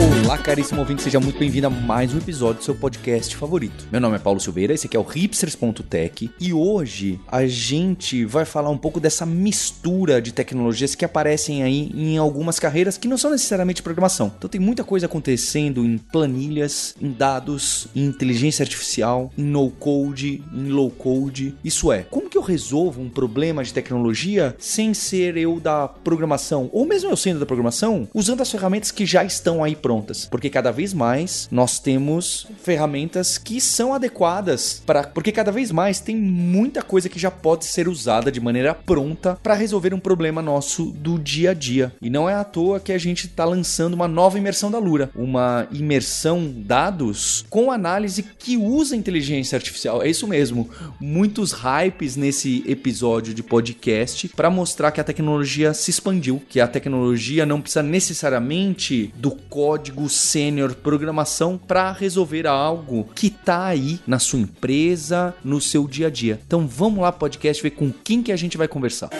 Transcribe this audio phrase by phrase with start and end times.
[0.00, 3.88] Olá, caríssimo ouvinte, seja muito bem-vindo a mais um episódio do seu podcast favorito.
[3.90, 8.44] Meu nome é Paulo Silveira, esse aqui é o hipsters.tech e hoje a gente vai
[8.44, 13.18] falar um pouco dessa mistura de tecnologias que aparecem aí em algumas carreiras que não
[13.18, 14.32] são necessariamente programação.
[14.38, 20.68] Então tem muita coisa acontecendo em planilhas, em dados, em inteligência artificial, em no-code, em
[20.68, 21.56] low-code.
[21.64, 26.68] Isso é, como que eu resolvo um problema de tecnologia sem ser eu da programação,
[26.72, 30.28] ou mesmo eu sendo da programação, usando as ferramentas que já estão aí prontas?
[30.30, 35.98] porque cada vez mais nós temos ferramentas que são adequadas para, porque cada vez mais
[36.00, 40.42] tem muita coisa que já pode ser usada de maneira pronta para resolver um problema
[40.42, 41.92] nosso do dia a dia.
[42.02, 45.10] E não é à toa que a gente está lançando uma nova imersão da Lura,
[45.14, 50.02] uma imersão dados com análise que usa inteligência artificial.
[50.02, 50.68] É isso mesmo,
[51.00, 56.68] muitos hypes nesse episódio de podcast para mostrar que a tecnologia se expandiu, que a
[56.68, 59.77] tecnologia não precisa necessariamente do código
[60.08, 66.10] sênior programação para resolver algo que tá aí na sua empresa, no seu dia a
[66.10, 66.40] dia.
[66.46, 69.10] Então vamos lá podcast ver com quem que a gente vai conversar.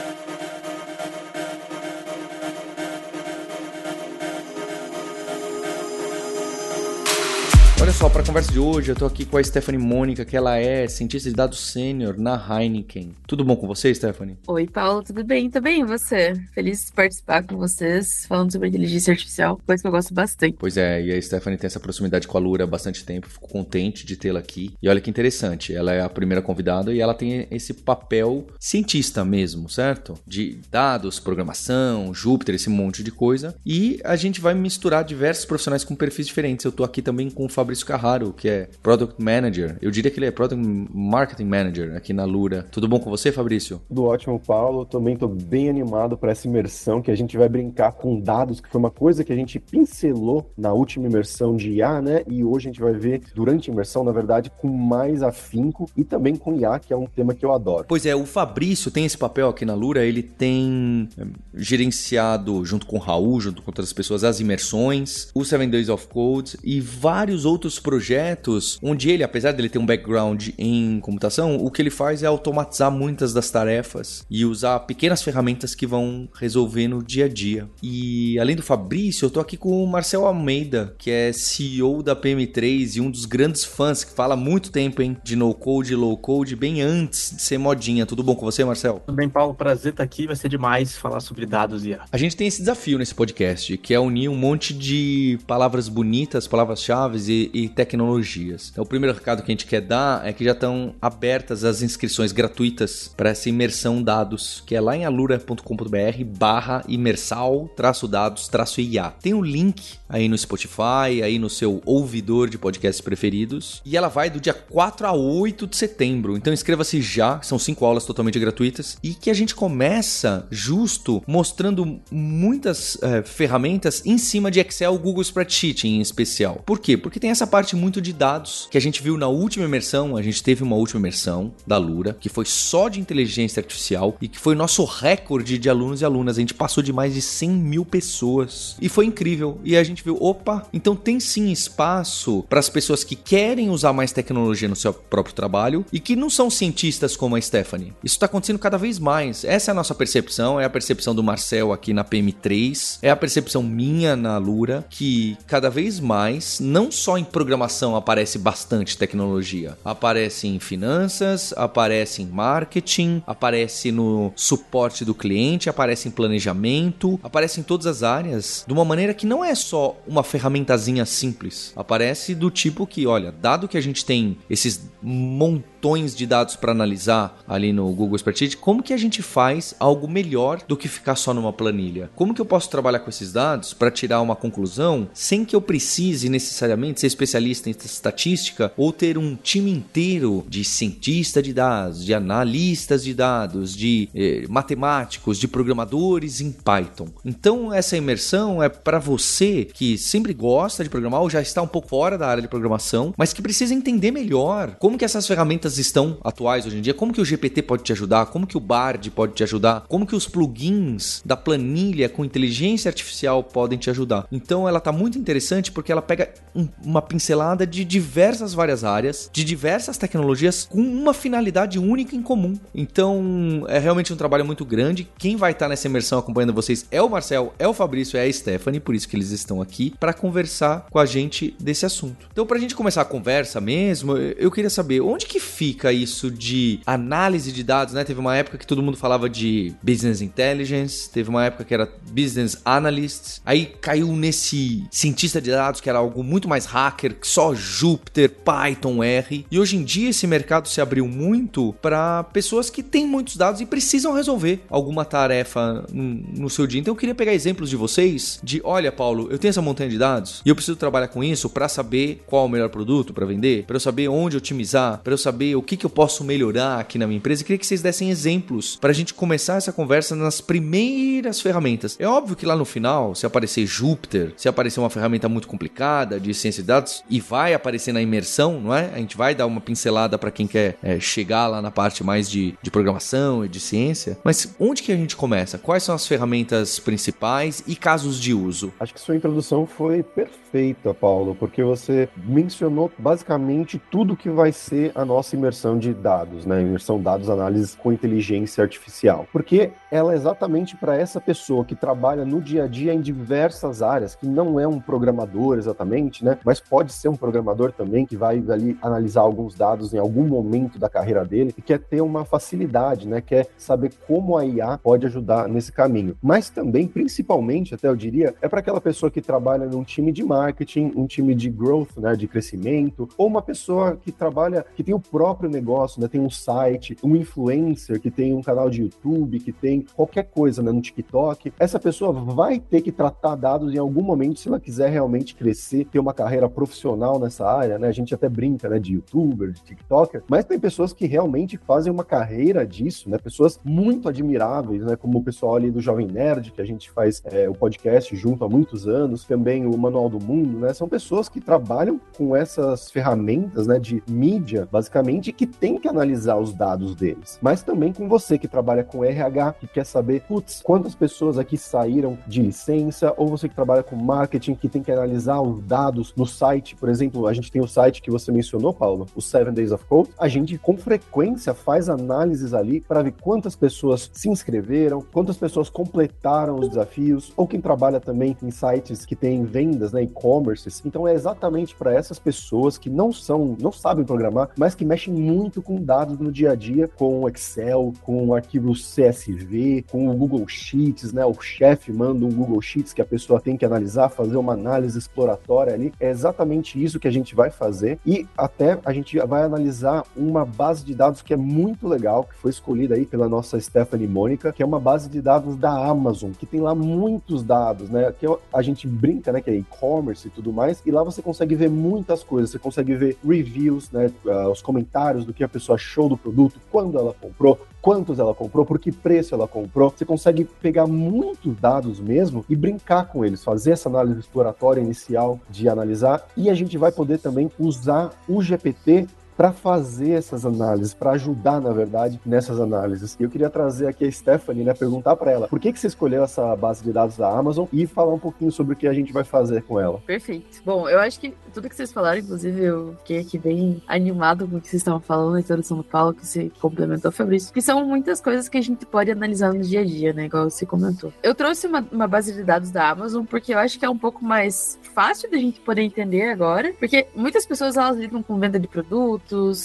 [7.80, 10.36] Olha só, para a conversa de hoje, eu tô aqui com a Stephanie Mônica, que
[10.36, 13.14] ela é cientista de dados sênior na Heineken.
[13.24, 14.36] Tudo bom com você, Stephanie?
[14.48, 15.48] Oi, Paulo, tudo bem?
[15.48, 16.34] Tudo bem, e você?
[16.52, 20.56] Feliz de participar com vocês, falando sobre inteligência artificial, coisa que eu gosto bastante.
[20.58, 23.48] Pois é, e a Stephanie tem essa proximidade com a Lura há bastante tempo, fico
[23.48, 24.74] contente de tê-la aqui.
[24.82, 29.24] E olha que interessante, ela é a primeira convidada e ela tem esse papel cientista
[29.24, 30.18] mesmo, certo?
[30.26, 33.54] De dados, programação, Júpiter, esse monte de coisa.
[33.64, 36.64] E a gente vai misturar diversos profissionais com perfis diferentes.
[36.64, 39.76] Eu tô aqui também com o Fabrício Fabrício Carraro, que é Product Manager.
[39.82, 40.58] Eu diria que ele é Product
[40.90, 42.66] Marketing Manager aqui na Lura.
[42.70, 43.82] Tudo bom com você, Fabrício?
[43.88, 44.86] Tudo ótimo, Paulo.
[44.86, 48.70] Também estou bem animado para essa imersão que a gente vai brincar com dados, que
[48.70, 52.22] foi uma coisa que a gente pincelou na última imersão de IA, né?
[52.26, 56.04] E hoje a gente vai ver durante a imersão, na verdade, com mais afinco e
[56.04, 57.84] também com IA, que é um tema que eu adoro.
[57.86, 62.86] Pois é, o Fabrício tem esse papel aqui na Lura, ele tem eh, gerenciado, junto
[62.86, 66.80] com o Raul, junto com outras pessoas, as imersões, o Seven Days of Code e
[66.80, 71.82] vários outros outros projetos onde ele, apesar dele ter um background em computação, o que
[71.82, 77.02] ele faz é automatizar muitas das tarefas e usar pequenas ferramentas que vão resolver no
[77.02, 77.68] dia a dia.
[77.82, 82.14] E além do Fabrício, eu tô aqui com o Marcel Almeida, que é CEO da
[82.14, 85.92] PM3 e um dos grandes fãs que fala há muito tempo hein, de no code
[85.92, 88.06] e low code, bem antes de ser modinha.
[88.06, 89.02] Tudo bom com você, Marcel?
[89.04, 89.52] Tudo bem, Paulo.
[89.52, 90.28] Prazer estar aqui.
[90.28, 92.04] Vai ser demais falar sobre dados e IA.
[92.12, 96.46] A gente tem esse desafio nesse podcast, que é unir um monte de palavras bonitas,
[96.46, 98.68] palavras-chave e, e tecnologias.
[98.70, 101.82] Então, o primeiro recado que a gente quer dar é que já estão abertas as
[101.82, 108.48] inscrições gratuitas para essa imersão dados, que é lá em alura.com.br barra imersal traço dados
[108.48, 109.10] traço IA.
[109.10, 113.82] Tem o um link aí no Spotify, aí no seu ouvidor de podcasts preferidos.
[113.84, 116.36] E ela vai do dia 4 a 8 de setembro.
[116.36, 118.96] Então inscreva-se já, são cinco aulas totalmente gratuitas.
[119.02, 125.22] E que a gente começa justo mostrando muitas é, ferramentas em cima de Excel, Google
[125.22, 126.62] Spreadsheet em especial.
[126.64, 126.96] Por quê?
[126.96, 130.16] Porque tem essa parte muito de dados que a gente viu na última imersão.
[130.16, 134.28] A gente teve uma última imersão da Lura, que foi só de inteligência artificial e
[134.28, 136.36] que foi nosso recorde de alunos e alunas.
[136.36, 138.76] A gente passou de mais de 100 mil pessoas.
[138.80, 139.60] E foi incrível.
[139.64, 143.92] E a gente viu, opa, então tem sim espaço para as pessoas que querem usar
[143.92, 147.92] mais tecnologia no seu próprio trabalho e que não são cientistas como a Stephanie.
[148.02, 149.44] Isso está acontecendo cada vez mais.
[149.44, 153.16] Essa é a nossa percepção, é a percepção do Marcel aqui na PM3, é a
[153.16, 159.78] percepção minha na Lura, que cada vez mais, não só em programação aparece bastante tecnologia.
[159.84, 167.60] Aparece em finanças, aparece em marketing, aparece no suporte do cliente, aparece em planejamento, aparece
[167.60, 171.72] em todas as áreas de uma maneira que não é só uma ferramentazinha simples.
[171.76, 176.72] Aparece do tipo que, olha, dado que a gente tem esses montões de dados para
[176.72, 181.16] analisar ali no Google Spreadsheet, como que a gente faz algo melhor do que ficar
[181.16, 182.10] só numa planilha?
[182.14, 185.60] Como que eu posso trabalhar com esses dados para tirar uma conclusão sem que eu
[185.60, 192.04] precise necessariamente ser especialista em estatística ou ter um time inteiro de cientista de dados,
[192.04, 197.08] de analistas de dados, de eh, matemáticos, de programadores em Python?
[197.24, 201.66] Então essa imersão é para você que sempre gosta de programar ou já está um
[201.66, 205.78] pouco fora da área de programação, mas que precisa entender melhor como que essas ferramentas
[205.78, 206.94] estão atuais hoje em dia?
[206.94, 208.26] Como que o GPT pode te ajudar?
[208.26, 209.84] Como que o Bard pode te ajudar?
[209.88, 214.26] Como que os plugins da planilha com inteligência artificial podem te ajudar?
[214.30, 219.30] Então ela está muito interessante porque ela pega um, uma pincelada de diversas várias áreas,
[219.32, 222.54] de diversas tecnologias com uma finalidade única em comum.
[222.74, 225.08] Então, é realmente um trabalho muito grande.
[225.18, 228.32] Quem vai estar nessa imersão acompanhando vocês é o Marcel, é o Fabrício, é a
[228.32, 232.28] Stephanie, por isso que eles estão aqui para conversar com a gente desse assunto.
[232.30, 236.30] Então, para a gente começar a conversa mesmo, eu queria saber onde que fica isso
[236.30, 238.04] de análise de dados, né?
[238.04, 241.88] Teve uma época que todo mundo falava de business intelligence, teve uma época que era
[242.10, 247.54] business analyst, aí caiu nesse cientista de dados que era algo muito mais hacker, só
[247.54, 249.46] Jupyter, Python, R.
[249.50, 253.60] E hoje em dia esse mercado se abriu muito para pessoas que têm muitos dados
[253.60, 256.80] e precisam resolver alguma tarefa no seu dia.
[256.80, 259.98] Então eu queria pegar exemplos de vocês de, olha, Paulo, eu tenho essa montanha de
[259.98, 263.26] dados e eu preciso trabalhar com isso para saber qual é o melhor produto para
[263.26, 266.80] vender, para eu saber onde otimizar, para eu saber o que, que eu posso melhorar
[266.80, 267.42] aqui na minha empresa.
[267.42, 271.96] Eu queria que vocês dessem exemplos para a gente começar essa conversa nas primeiras ferramentas.
[271.98, 276.18] É óbvio que lá no final, se aparecer Jupyter, se aparecer uma ferramenta muito complicada
[276.18, 276.77] de ciência de dados
[277.08, 278.90] e vai aparecer na imersão, não é?
[278.94, 282.30] A gente vai dar uma pincelada para quem quer é, chegar lá na parte mais
[282.30, 284.18] de, de programação e de ciência.
[284.24, 285.58] Mas onde que a gente começa?
[285.58, 288.72] Quais são as ferramentas principais e casos de uso?
[288.80, 294.92] Acho que sua introdução foi perfeita, Paulo, porque você mencionou basicamente tudo que vai ser
[294.94, 296.60] a nossa imersão de dados, né?
[296.60, 299.26] Imersão dados, análise com inteligência artificial.
[299.32, 303.82] Porque ela é exatamente para essa pessoa que trabalha no dia a dia em diversas
[303.82, 306.38] áreas, que não é um programador exatamente, né?
[306.44, 310.78] Mas pode ser um programador também que vai ali analisar alguns dados em algum momento
[310.78, 313.20] da carreira dele e quer ter uma facilidade, né?
[313.20, 316.16] Quer saber como a IA pode ajudar nesse caminho.
[316.22, 320.22] Mas também, principalmente, até eu diria, é para aquela pessoa que trabalha num time de
[320.22, 322.14] marketing, um time de growth, né?
[322.14, 326.08] De crescimento, ou uma pessoa que trabalha, que tem o próprio negócio, né?
[326.08, 330.62] Tem um site, um influencer que tem um canal de YouTube, que tem qualquer coisa
[330.62, 331.52] né, no TikTok.
[331.58, 335.84] Essa pessoa vai ter que tratar dados em algum momento se ela quiser realmente crescer,
[335.86, 337.88] ter uma carreira profissional nessa área, né?
[337.88, 341.92] A gente até brinca, né, de youtuber, de TikToker, mas tem pessoas que realmente fazem
[341.92, 343.18] uma carreira disso, né?
[343.18, 344.96] Pessoas muito admiráveis, né?
[344.96, 348.44] Como o pessoal ali do Jovem Nerd, que a gente faz é, o podcast junto
[348.44, 350.72] há muitos anos, também o Manual do Mundo, né?
[350.72, 356.36] São pessoas que trabalham com essas ferramentas, né, de mídia, basicamente, que tem que analisar
[356.36, 357.38] os dados deles.
[357.40, 361.56] Mas também com você que trabalha com RH, que quer saber, putz, quantas pessoas aqui
[361.56, 366.12] saíram de licença, ou você que trabalha com marketing, que tem que analisar os dados
[366.16, 369.52] no site, por exemplo, a gente tem o site que você mencionou, Paulo, o Seven
[369.52, 374.28] Days of Code, a gente com frequência faz análises ali para ver quantas pessoas se
[374.28, 379.92] inscreveram, quantas pessoas completaram os desafios, ou quem trabalha também em sites que tem vendas,
[379.92, 380.82] né, e-commerces.
[380.84, 385.12] Então é exatamente para essas pessoas que não são, não sabem programar, mas que mexem
[385.12, 389.57] muito com dados no dia a dia, com Excel, com arquivos CSV,
[389.90, 391.24] com o Google Sheets, né?
[391.24, 394.98] O chefe manda um Google Sheets que a pessoa tem que analisar, fazer uma análise
[394.98, 395.92] exploratória ali.
[396.00, 400.44] É exatamente isso que a gente vai fazer e até a gente vai analisar uma
[400.44, 404.52] base de dados que é muito legal, que foi escolhida aí pela nossa Stephanie Mônica,
[404.52, 408.12] que é uma base de dados da Amazon, que tem lá muitos dados, né?
[408.18, 409.40] Que a gente brinca, né?
[409.40, 412.50] Que é e-commerce e tudo mais, e lá você consegue ver muitas coisas.
[412.50, 414.10] Você consegue ver reviews, né?
[414.24, 418.34] Uh, os comentários do que a pessoa achou do produto, quando ela comprou, quantos ela
[418.34, 419.90] comprou, por que preço ela comprou.
[419.90, 425.38] Você consegue pegar muitos dados mesmo e brincar com eles, fazer essa análise exploratória inicial
[425.48, 429.06] de analisar e a gente vai poder também usar o GPT
[429.38, 433.16] para fazer essas análises, para ajudar, na verdade, nessas análises.
[433.20, 435.86] E eu queria trazer aqui a Stephanie, né, perguntar para ela por que, que você
[435.86, 438.92] escolheu essa base de dados da Amazon e falar um pouquinho sobre o que a
[438.92, 440.00] gente vai fazer com ela.
[440.04, 440.60] Perfeito.
[440.64, 444.56] Bom, eu acho que tudo que vocês falaram, inclusive, eu fiquei aqui bem animado com
[444.56, 447.86] o que vocês estavam falando, a introdução do Paulo, que você complementou, Fabrício, que são
[447.86, 451.12] muitas coisas que a gente pode analisar no dia a dia, né, igual você comentou.
[451.22, 453.98] Eu trouxe uma, uma base de dados da Amazon porque eu acho que é um
[453.98, 458.58] pouco mais fácil da gente poder entender agora, porque muitas pessoas elas lidam com venda
[458.58, 458.66] de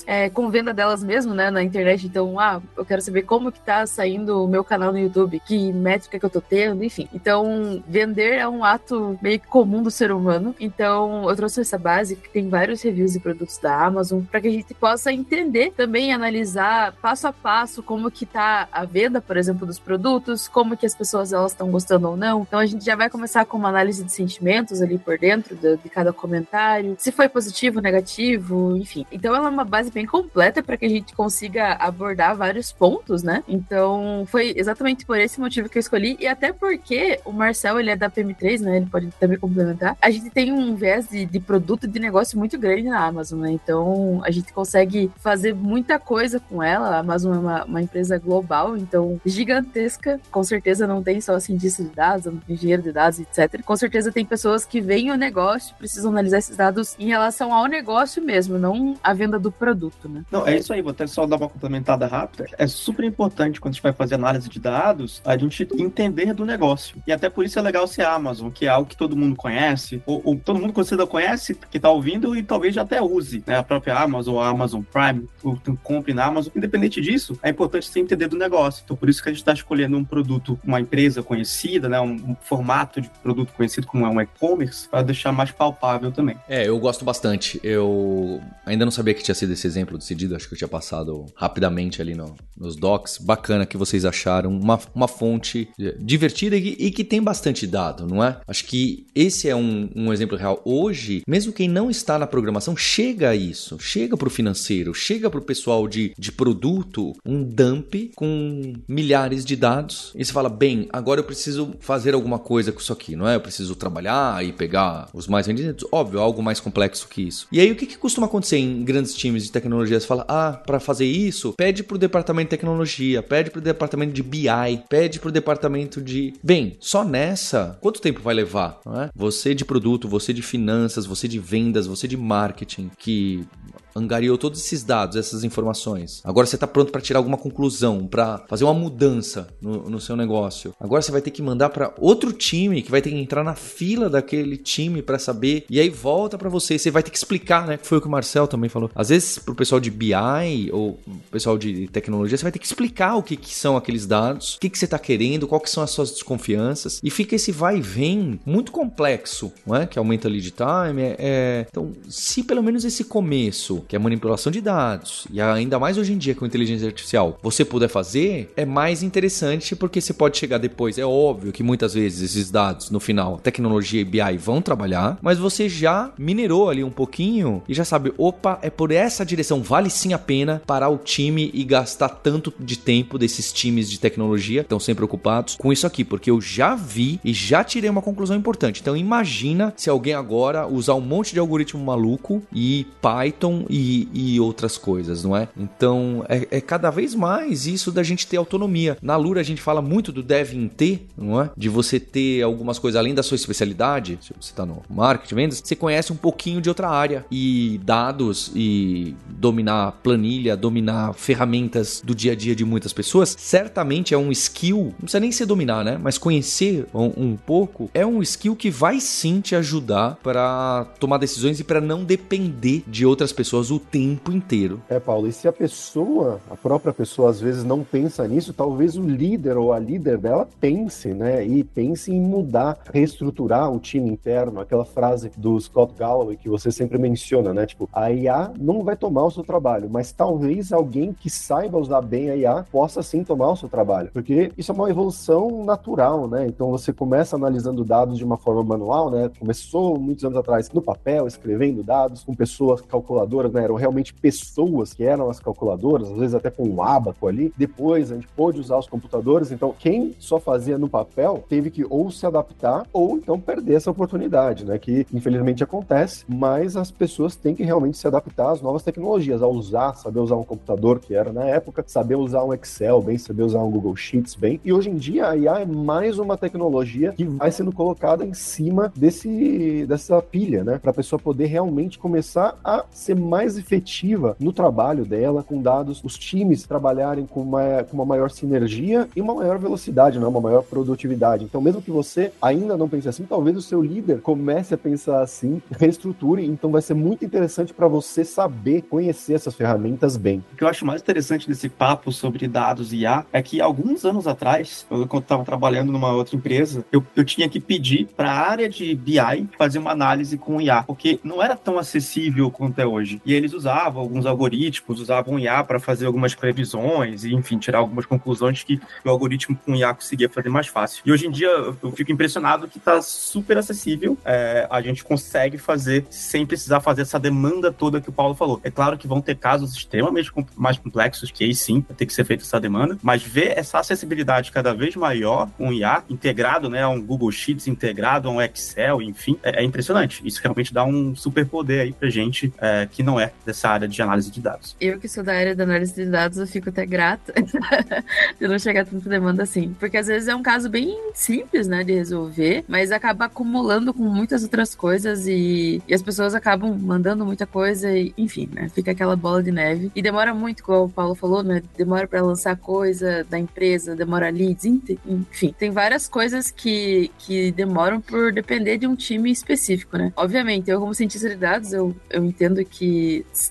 [0.06, 2.06] é, com venda delas mesmo, né, na internet.
[2.06, 5.72] Então, ah, eu quero saber como que tá saindo o meu canal no YouTube, que
[5.72, 7.08] métrica que eu tô tendo, enfim.
[7.14, 10.56] Então, vender é um ato meio comum do ser humano.
[10.60, 14.48] Então, eu trouxe essa base que tem vários reviews de produtos da Amazon para que
[14.48, 19.38] a gente possa entender também analisar passo a passo como que tá a venda, por
[19.38, 22.42] exemplo, dos produtos, como que as pessoas elas estão gostando ou não.
[22.42, 25.78] Então, a gente já vai começar com uma análise de sentimentos ali por dentro de,
[25.78, 29.06] de cada comentário, se foi positivo, negativo, enfim.
[29.12, 33.44] Então ela uma base bem completa para que a gente consiga abordar vários pontos, né?
[33.48, 37.92] Então, foi exatamente por esse motivo que eu escolhi e até porque o Marcel, ele
[37.92, 38.78] é da PM3, né?
[38.78, 39.98] Ele pode também complementar.
[40.02, 43.52] A gente tem um viés de, de produto de negócio muito grande na Amazon, né?
[43.52, 46.90] Então, a gente consegue fazer muita coisa com ela.
[46.90, 50.20] A Amazon é uma, uma empresa global, então gigantesca.
[50.32, 53.62] Com certeza não tem só cientista de dados, engenheiro de dados, etc.
[53.64, 57.68] Com certeza tem pessoas que veem o negócio, precisam analisar esses dados em relação ao
[57.68, 60.24] negócio mesmo, não a venda do produto, né?
[60.32, 62.46] Não, é isso aí, vou até só dar uma complementada rápida.
[62.58, 66.46] É super importante quando a gente vai fazer análise de dados, a gente entender do
[66.46, 66.98] negócio.
[67.06, 70.02] E até por isso é legal ser Amazon, que é algo que todo mundo conhece,
[70.06, 73.58] ou, ou todo mundo conhecido conhece, que está ouvindo e talvez já até use, né?
[73.58, 76.52] A própria Amazon, a Amazon Prime, ou compre na Amazon.
[76.56, 78.82] Independente disso, é importante você entender do negócio.
[78.86, 82.00] Então, por isso que a gente está escolhendo um produto, uma empresa conhecida, né?
[82.00, 86.38] Um, um formato de produto conhecido como é um e-commerce, para deixar mais palpável também.
[86.48, 87.60] É, eu gosto bastante.
[87.64, 91.26] Eu ainda não sabia que tinha sido esse exemplo decidido, acho que eu tinha passado
[91.36, 93.18] rapidamente ali no, nos docs.
[93.18, 98.24] Bacana que vocês acharam uma, uma fonte divertida e, e que tem bastante dado, não
[98.24, 98.40] é?
[98.48, 100.62] Acho que esse é um, um exemplo real.
[100.66, 105.30] Hoje, mesmo quem não está na programação, chega a isso, chega para o financeiro, chega
[105.30, 110.12] para o pessoal de, de produto, um dump com milhares de dados.
[110.16, 113.36] E você fala, bem, agora eu preciso fazer alguma coisa com isso aqui, não é?
[113.36, 115.86] Eu preciso trabalhar e pegar os mais vendidos.
[115.92, 117.48] Óbvio, algo mais complexo que isso.
[117.52, 120.00] E aí, o que, que costuma acontecer em grandes times de tecnologia?
[120.00, 123.62] Você fala, ah, para fazer isso, pede para o departamento de tecnologia, pede para o
[123.62, 124.48] departamento de BI,
[124.90, 126.34] pede para o departamento de.
[126.44, 128.80] Bem, só nessa, quanto tempo vai levar?
[128.88, 129.10] É?
[129.16, 133.46] Você de produto, você de finanças, você de vendas, você de marketing, que
[133.96, 136.22] angariou todos esses dados, essas informações.
[136.24, 140.16] Agora você está pronto para tirar alguma conclusão, para fazer uma mudança no, no, seu
[140.16, 140.74] negócio.
[140.80, 143.56] Agora você vai ter que mandar para outro time que vai ter que entrar na
[143.56, 146.78] fila daquele time para saber e aí volta para você.
[146.78, 147.78] Você vai ter que explicar, né?
[147.78, 148.90] Que foi o que o Marcel também falou.
[148.96, 151.00] Às vezes para o pessoal de BI ou
[151.32, 154.60] pessoal de tecnologia, você vai ter que explicar o que, que são aqueles dados, o
[154.60, 157.82] que, que você está querendo, quais são as suas desconfianças e fica esse vai e
[157.82, 159.86] vem muito complexo, não é?
[159.86, 161.02] Que aumenta lead time.
[161.02, 161.66] É, é...
[161.70, 166.14] Então, se pelo menos esse começo que é manipulação de dados, e ainda mais hoje
[166.14, 170.58] em dia com inteligência artificial, você puder fazer, é mais interessante porque você pode chegar
[170.58, 170.98] depois.
[170.98, 175.38] É óbvio que muitas vezes esses dados, no final, tecnologia e BI vão trabalhar, mas
[175.38, 179.90] você já minerou ali um pouquinho e já sabe, opa, é por essa direção, vale
[179.90, 184.62] sim a pena parar o time e gastar tanto de tempo desses times de tecnologia,
[184.62, 188.36] estão sempre ocupados com isso aqui, porque eu já vi e já tirei uma conclusão
[188.36, 188.82] importante.
[188.82, 194.40] Então imagina se alguém agora usar um monte de algoritmo maluco e Python e, e
[194.40, 195.48] outras coisas, não é?
[195.58, 198.98] Então é, é, cada vez mais isso da gente ter autonomia.
[199.02, 201.50] Na Lura a gente fala muito do dev ter, não é?
[201.58, 204.20] De você ter algumas coisas além da sua especialidade.
[204.22, 208.52] Se você está no marketing, vendas, você conhece um pouquinho de outra área e dados
[208.54, 214.32] e dominar planilha, dominar ferramentas do dia a dia de muitas pessoas, certamente é um
[214.32, 215.98] skill, não precisa nem ser dominar, né?
[216.02, 221.18] Mas conhecer um, um pouco é um skill que vai sim te ajudar para tomar
[221.18, 224.82] decisões e para não depender de outras pessoas o tempo inteiro.
[224.90, 228.98] É, Paulo, e se a pessoa, a própria pessoa, às vezes não pensa nisso, talvez
[228.98, 231.46] o líder ou a líder dela pense, né?
[231.46, 234.60] E pense em mudar, reestruturar o time interno.
[234.60, 237.66] Aquela frase do Scott Galloway que você sempre menciona, né?
[237.66, 242.02] Tipo, a IA não vai tomar o seu trabalho, mas talvez alguém que saiba usar
[242.02, 244.10] bem a IA possa sim tomar o seu trabalho.
[244.14, 246.46] Porque isso é uma evolução natural, né?
[246.48, 249.30] Então você começa analisando dados de uma forma manual, né?
[249.40, 254.94] Começou muitos anos atrás no papel, escrevendo dados, com pessoas calculadoras né, eram realmente pessoas
[254.94, 257.54] que eram as calculadoras, às vezes até com um abaco ali.
[257.58, 261.86] Depois a gente pôde usar os computadores, então quem só fazia no papel teve que
[261.90, 267.36] ou se adaptar ou então perder essa oportunidade, né, que infelizmente acontece, mas as pessoas
[267.36, 271.14] têm que realmente se adaptar às novas tecnologias, a usar, saber usar um computador que
[271.14, 274.60] era na época, saber usar um Excel bem, saber usar um Google Sheets bem.
[274.64, 278.34] E hoje em dia a IA é mais uma tecnologia que vai sendo colocada em
[278.34, 283.58] cima desse dessa pilha, né, para a pessoa poder realmente começar a ser mais mais
[283.58, 289.10] efetiva no trabalho dela, com dados, os times trabalharem com uma, com uma maior sinergia
[289.14, 290.26] e uma maior velocidade, né?
[290.26, 291.44] uma maior produtividade.
[291.44, 295.22] Então, mesmo que você ainda não pense assim, talvez o seu líder comece a pensar
[295.22, 296.46] assim, reestruture.
[296.46, 300.42] Então, vai ser muito interessante para você saber conhecer essas ferramentas bem.
[300.54, 304.06] O que eu acho mais interessante desse papo sobre dados e IA é que alguns
[304.06, 308.32] anos atrás, eu, quando estava trabalhando numa outra empresa, eu, eu tinha que pedir para
[308.32, 312.80] a área de BI fazer uma análise com IA, porque não era tão acessível quanto
[312.80, 313.22] é hoje.
[313.26, 318.06] e eles usavam alguns algoritmos, usavam IA para fazer algumas previsões e, enfim, tirar algumas
[318.06, 321.02] conclusões que o algoritmo com IA conseguia fazer mais fácil.
[321.06, 325.58] E hoje em dia eu fico impressionado que está super acessível, é, a gente consegue
[325.58, 328.60] fazer sem precisar fazer essa demanda toda que o Paulo falou.
[328.64, 332.14] É claro que vão ter casos extremamente mais complexos, que aí sim vai ter que
[332.14, 336.84] ser feita essa demanda, mas ver essa acessibilidade cada vez maior com IA integrado, né,
[336.84, 340.22] a um Google Sheets integrado, a um Excel, enfim, é, é impressionante.
[340.26, 343.88] Isso realmente dá um super poder aí pra gente é, que não é dessa área
[343.88, 344.76] de análise de dados.
[344.80, 347.34] Eu que sou da área da análise de dados, eu fico até grata
[348.40, 351.84] de não chegar tanta demanda assim, porque às vezes é um caso bem simples, né,
[351.84, 357.26] de resolver, mas acaba acumulando com muitas outras coisas e, e as pessoas acabam mandando
[357.26, 360.90] muita coisa e, enfim, né, fica aquela bola de neve e demora muito, como o
[360.90, 366.52] Paulo falou, né, demora para lançar coisa da empresa, demora leads, enfim, tem várias coisas
[366.52, 370.12] que, que demoram por depender de um time específico, né.
[370.16, 373.03] Obviamente, eu como cientista de dados, eu, eu entendo que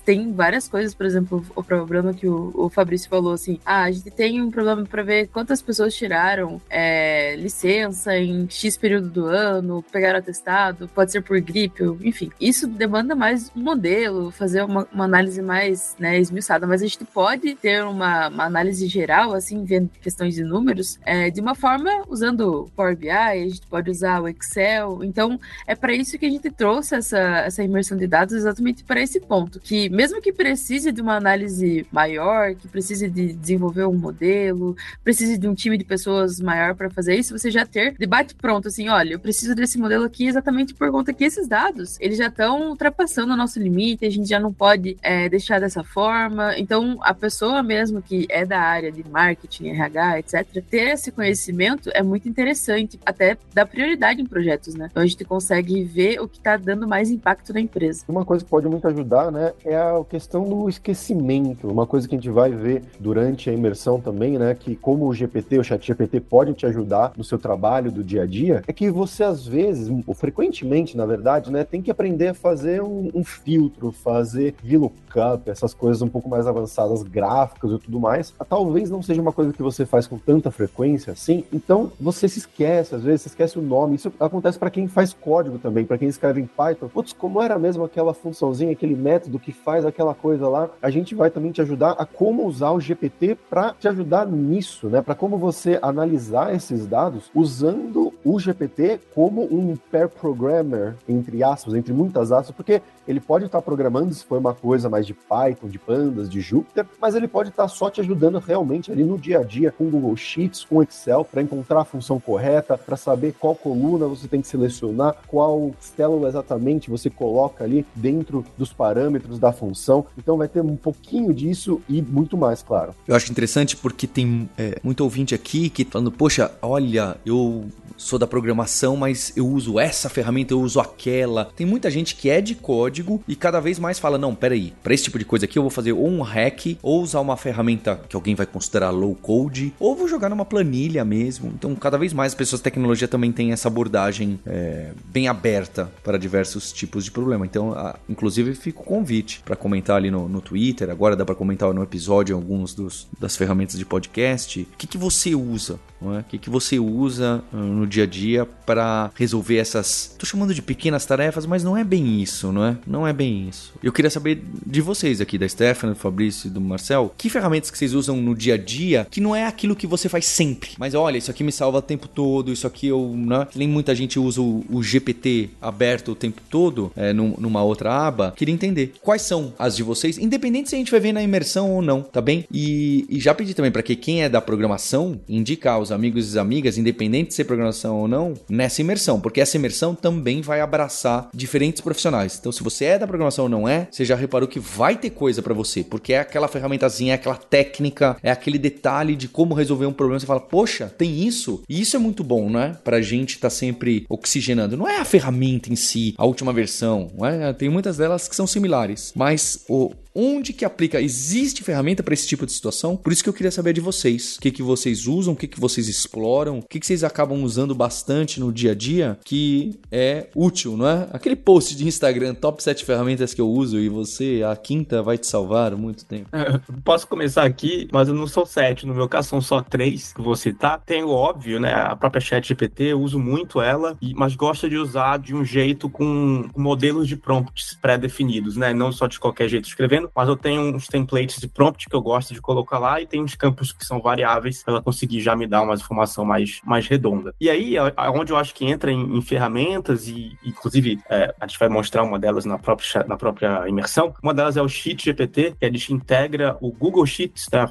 [0.05, 3.91] tem várias coisas, por exemplo, o problema que o, o Fabrício falou assim, ah, a
[3.91, 9.25] gente tem um problema para ver quantas pessoas tiraram é, licença em X período do
[9.25, 12.31] ano, pegaram atestado, pode ser por gripe, enfim.
[12.39, 17.05] Isso demanda mais um modelo, fazer uma, uma análise mais né, esmiuçada, mas a gente
[17.05, 22.03] pode ter uma, uma análise geral, assim, vendo questões de números, é, de uma forma
[22.07, 25.03] usando Power BI, a gente pode usar o Excel.
[25.03, 29.01] Então, é para isso que a gente trouxe essa, essa imersão de dados, exatamente para
[29.01, 33.93] esse ponto, que mesmo que precise de uma análise maior, que precise de desenvolver um
[33.93, 38.35] modelo, precise de um time de pessoas maior para fazer isso, você já ter debate
[38.35, 42.17] pronto, assim, olha, eu preciso desse modelo aqui exatamente por conta que esses dados, eles
[42.17, 46.57] já estão ultrapassando o nosso limite, a gente já não pode é, deixar dessa forma.
[46.57, 51.89] Então, a pessoa mesmo que é da área de marketing, RH, etc., ter esse conhecimento
[51.93, 54.87] é muito interessante, até dar prioridade em projetos, né?
[54.89, 58.03] Então, a gente consegue ver o que está dando mais impacto na empresa.
[58.07, 61.67] Uma coisa que pode muito ajudar, né, é a questão do esquecimento.
[61.67, 65.13] Uma coisa que a gente vai ver durante a imersão também, né, que como o
[65.13, 68.71] GPT, o chat GPT pode te ajudar no seu trabalho do dia a dia, é
[68.71, 73.09] que você às vezes, ou frequentemente, na verdade, né, tem que aprender a fazer um,
[73.13, 78.33] um filtro, fazer VLOOKUP, essas coisas um pouco mais avançadas, gráficas e tudo mais.
[78.47, 82.39] Talvez não seja uma coisa que você faz com tanta frequência assim, então você se
[82.39, 83.95] esquece, às vezes você esquece o nome.
[83.95, 86.87] Isso acontece para quem faz código também, para quem escreve em Python.
[86.87, 90.69] Putz, como era mesmo aquela funçãozinha, aquele método que faz aquela coisa lá?
[90.81, 94.87] A gente vai também te ajudar a como usar o GPT para te ajudar nisso,
[94.89, 95.01] né?
[95.01, 101.73] Para como você analisar esses dados usando o GPT como um pair programmer, entre aspas,
[101.73, 105.67] entre muitas aspas, porque ele pode estar programando se for uma coisa mais de Python,
[105.67, 109.39] de Pandas, de Jupyter, mas ele pode estar só te ajudando realmente ali no dia
[109.39, 113.55] a dia com Google Sheets, com Excel, para encontrar a função correta, para saber qual
[113.55, 119.51] coluna você tem que selecionar, qual célula exatamente você coloca ali dentro dos parâmetros da
[119.51, 120.05] função.
[120.17, 122.93] Então vai ter um pouquinho disso e muito mais, claro.
[123.07, 127.65] Eu acho interessante porque tem é, muito ouvinte aqui que falando, poxa, olha, eu
[127.97, 131.45] sou da programação, mas eu uso essa ferramenta, eu uso aquela.
[131.55, 134.93] Tem muita gente que é de código e cada vez mais fala: não, peraí, para
[134.93, 137.99] esse tipo de coisa aqui eu vou fazer ou um hack, ou usar uma ferramenta
[138.07, 141.51] que alguém vai considerar low code, ou vou jogar numa planilha mesmo.
[141.55, 145.91] Então, cada vez mais as pessoas de tecnologia também têm essa abordagem é, bem aberta
[146.03, 147.45] para diversos tipos de problema.
[147.45, 150.89] Então, a, inclusive, fica o convite para comentar ali no, no Twitter.
[150.89, 154.61] Agora dá para comentar no episódio alguns dos, das ferramentas de podcast.
[154.73, 155.79] O que, que você usa?
[156.01, 156.19] É?
[156.19, 160.15] O que, que você usa uh, no dia a dia para resolver essas.
[160.17, 162.77] Tô chamando de pequenas tarefas, mas não é bem isso, não é?
[162.85, 163.73] Não é bem isso.
[163.81, 167.71] Eu queria saber de vocês aqui, da Stephanie, do Fabrício e do Marcel, que ferramentas
[167.71, 170.71] que vocês usam no dia a dia que não é aquilo que você faz sempre.
[170.77, 173.13] Mas olha, isso aqui me salva o tempo todo, isso aqui eu.
[173.15, 173.47] Né?
[173.55, 178.07] Nem muita gente usa o, o GPT aberto o tempo todo, é, num, numa outra
[178.07, 178.33] aba.
[178.35, 181.71] Queria entender quais são as de vocês, independente se a gente vai ver na imersão
[181.71, 182.45] ou não, tá bem?
[182.51, 186.39] E, e já pedi também para que quem é da programação indicar os amigos e
[186.39, 191.29] amigas, independente de ser programação ou não, nessa imersão, porque essa imersão também vai abraçar
[191.33, 192.37] diferentes profissionais.
[192.39, 195.09] Então, se você é da programação ou não é, você já reparou que vai ter
[195.09, 199.53] coisa para você, porque é aquela ferramentazinha, é aquela técnica, é aquele detalhe de como
[199.53, 200.19] resolver um problema.
[200.19, 201.63] Você fala, poxa, tem isso?
[201.67, 202.77] E isso é muito bom, né?
[202.83, 204.77] Pra gente estar tá sempre oxigenando.
[204.77, 207.53] Não é a ferramenta em si, a última versão, não é?
[207.53, 211.01] Tem muitas delas que são similares, mas o, onde que aplica?
[211.01, 212.95] Existe ferramenta para esse tipo de situação?
[212.95, 214.37] Por isso que eu queria saber de vocês.
[214.37, 217.43] O que, que vocês usam, o que, que vocês exploram, o que, que vocês acabam
[217.43, 221.07] usando bastante no dia a dia que é útil, não é?
[221.11, 225.17] Aquele post de Instagram, top 7 ferramentas que eu uso e você, a quinta, vai
[225.17, 226.29] te salvar muito tempo.
[226.33, 228.85] É, posso começar aqui, mas eu não sou sete.
[228.85, 230.81] No meu caso, são só três que vou citar.
[230.85, 231.73] Tem o óbvio, né?
[231.73, 235.89] A própria Chat GPT, eu uso muito ela, mas gosto de usar de um jeito
[235.89, 238.73] com modelos de prompts pré-definidos, né?
[238.73, 242.01] Não só de qualquer jeito escrevendo, mas eu tenho uns templates de prompt que eu
[242.01, 245.35] gosto de colocar lá e tem uns campos que são variáveis para ela conseguir já
[245.35, 247.33] me dar uma informação mais, mais redonda.
[247.39, 247.75] E aí,
[248.13, 252.03] onde eu acho que entra em, em ferramentas e, inclusive, é, a gente vai mostrar
[252.03, 254.13] uma delas na própria, na própria imersão.
[254.21, 257.65] Uma delas é o Sheet GPT, que a gente integra o Google Sheets, né,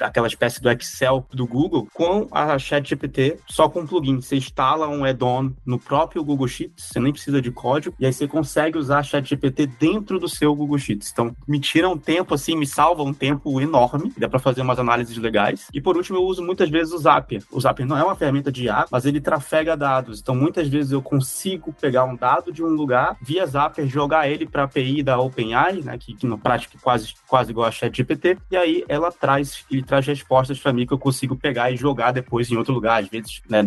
[0.00, 4.20] aquela espécie do Excel do Google, com a Chat GPT só com plugin.
[4.20, 8.12] Você instala um add-on no próprio Google Sheets, você nem precisa de código, e aí
[8.12, 11.10] você consegue usar a Chat GPT dentro do seu Google Sheets.
[11.12, 14.78] Então, me tira um tempo, assim, me salva um tempo enorme, dá para fazer umas
[14.78, 15.68] análises legais.
[15.72, 17.42] E por último, eu uso muitas vezes o Zapier.
[17.50, 20.20] O Zapier não é uma ferramenta de IA, mas ele trafega dados.
[20.20, 24.44] Então, muitas vezes eu consigo pegar um dado de um lugar, via Zapier, jogar ele
[24.44, 27.70] para a API da OpenAI, né, que, que na prática é quase, quase igual a
[27.70, 31.76] ChatGPT, e aí ela traz, ele traz respostas para mim que eu consigo pegar e
[31.76, 33.62] jogar depois em outro lugar, às vezes né,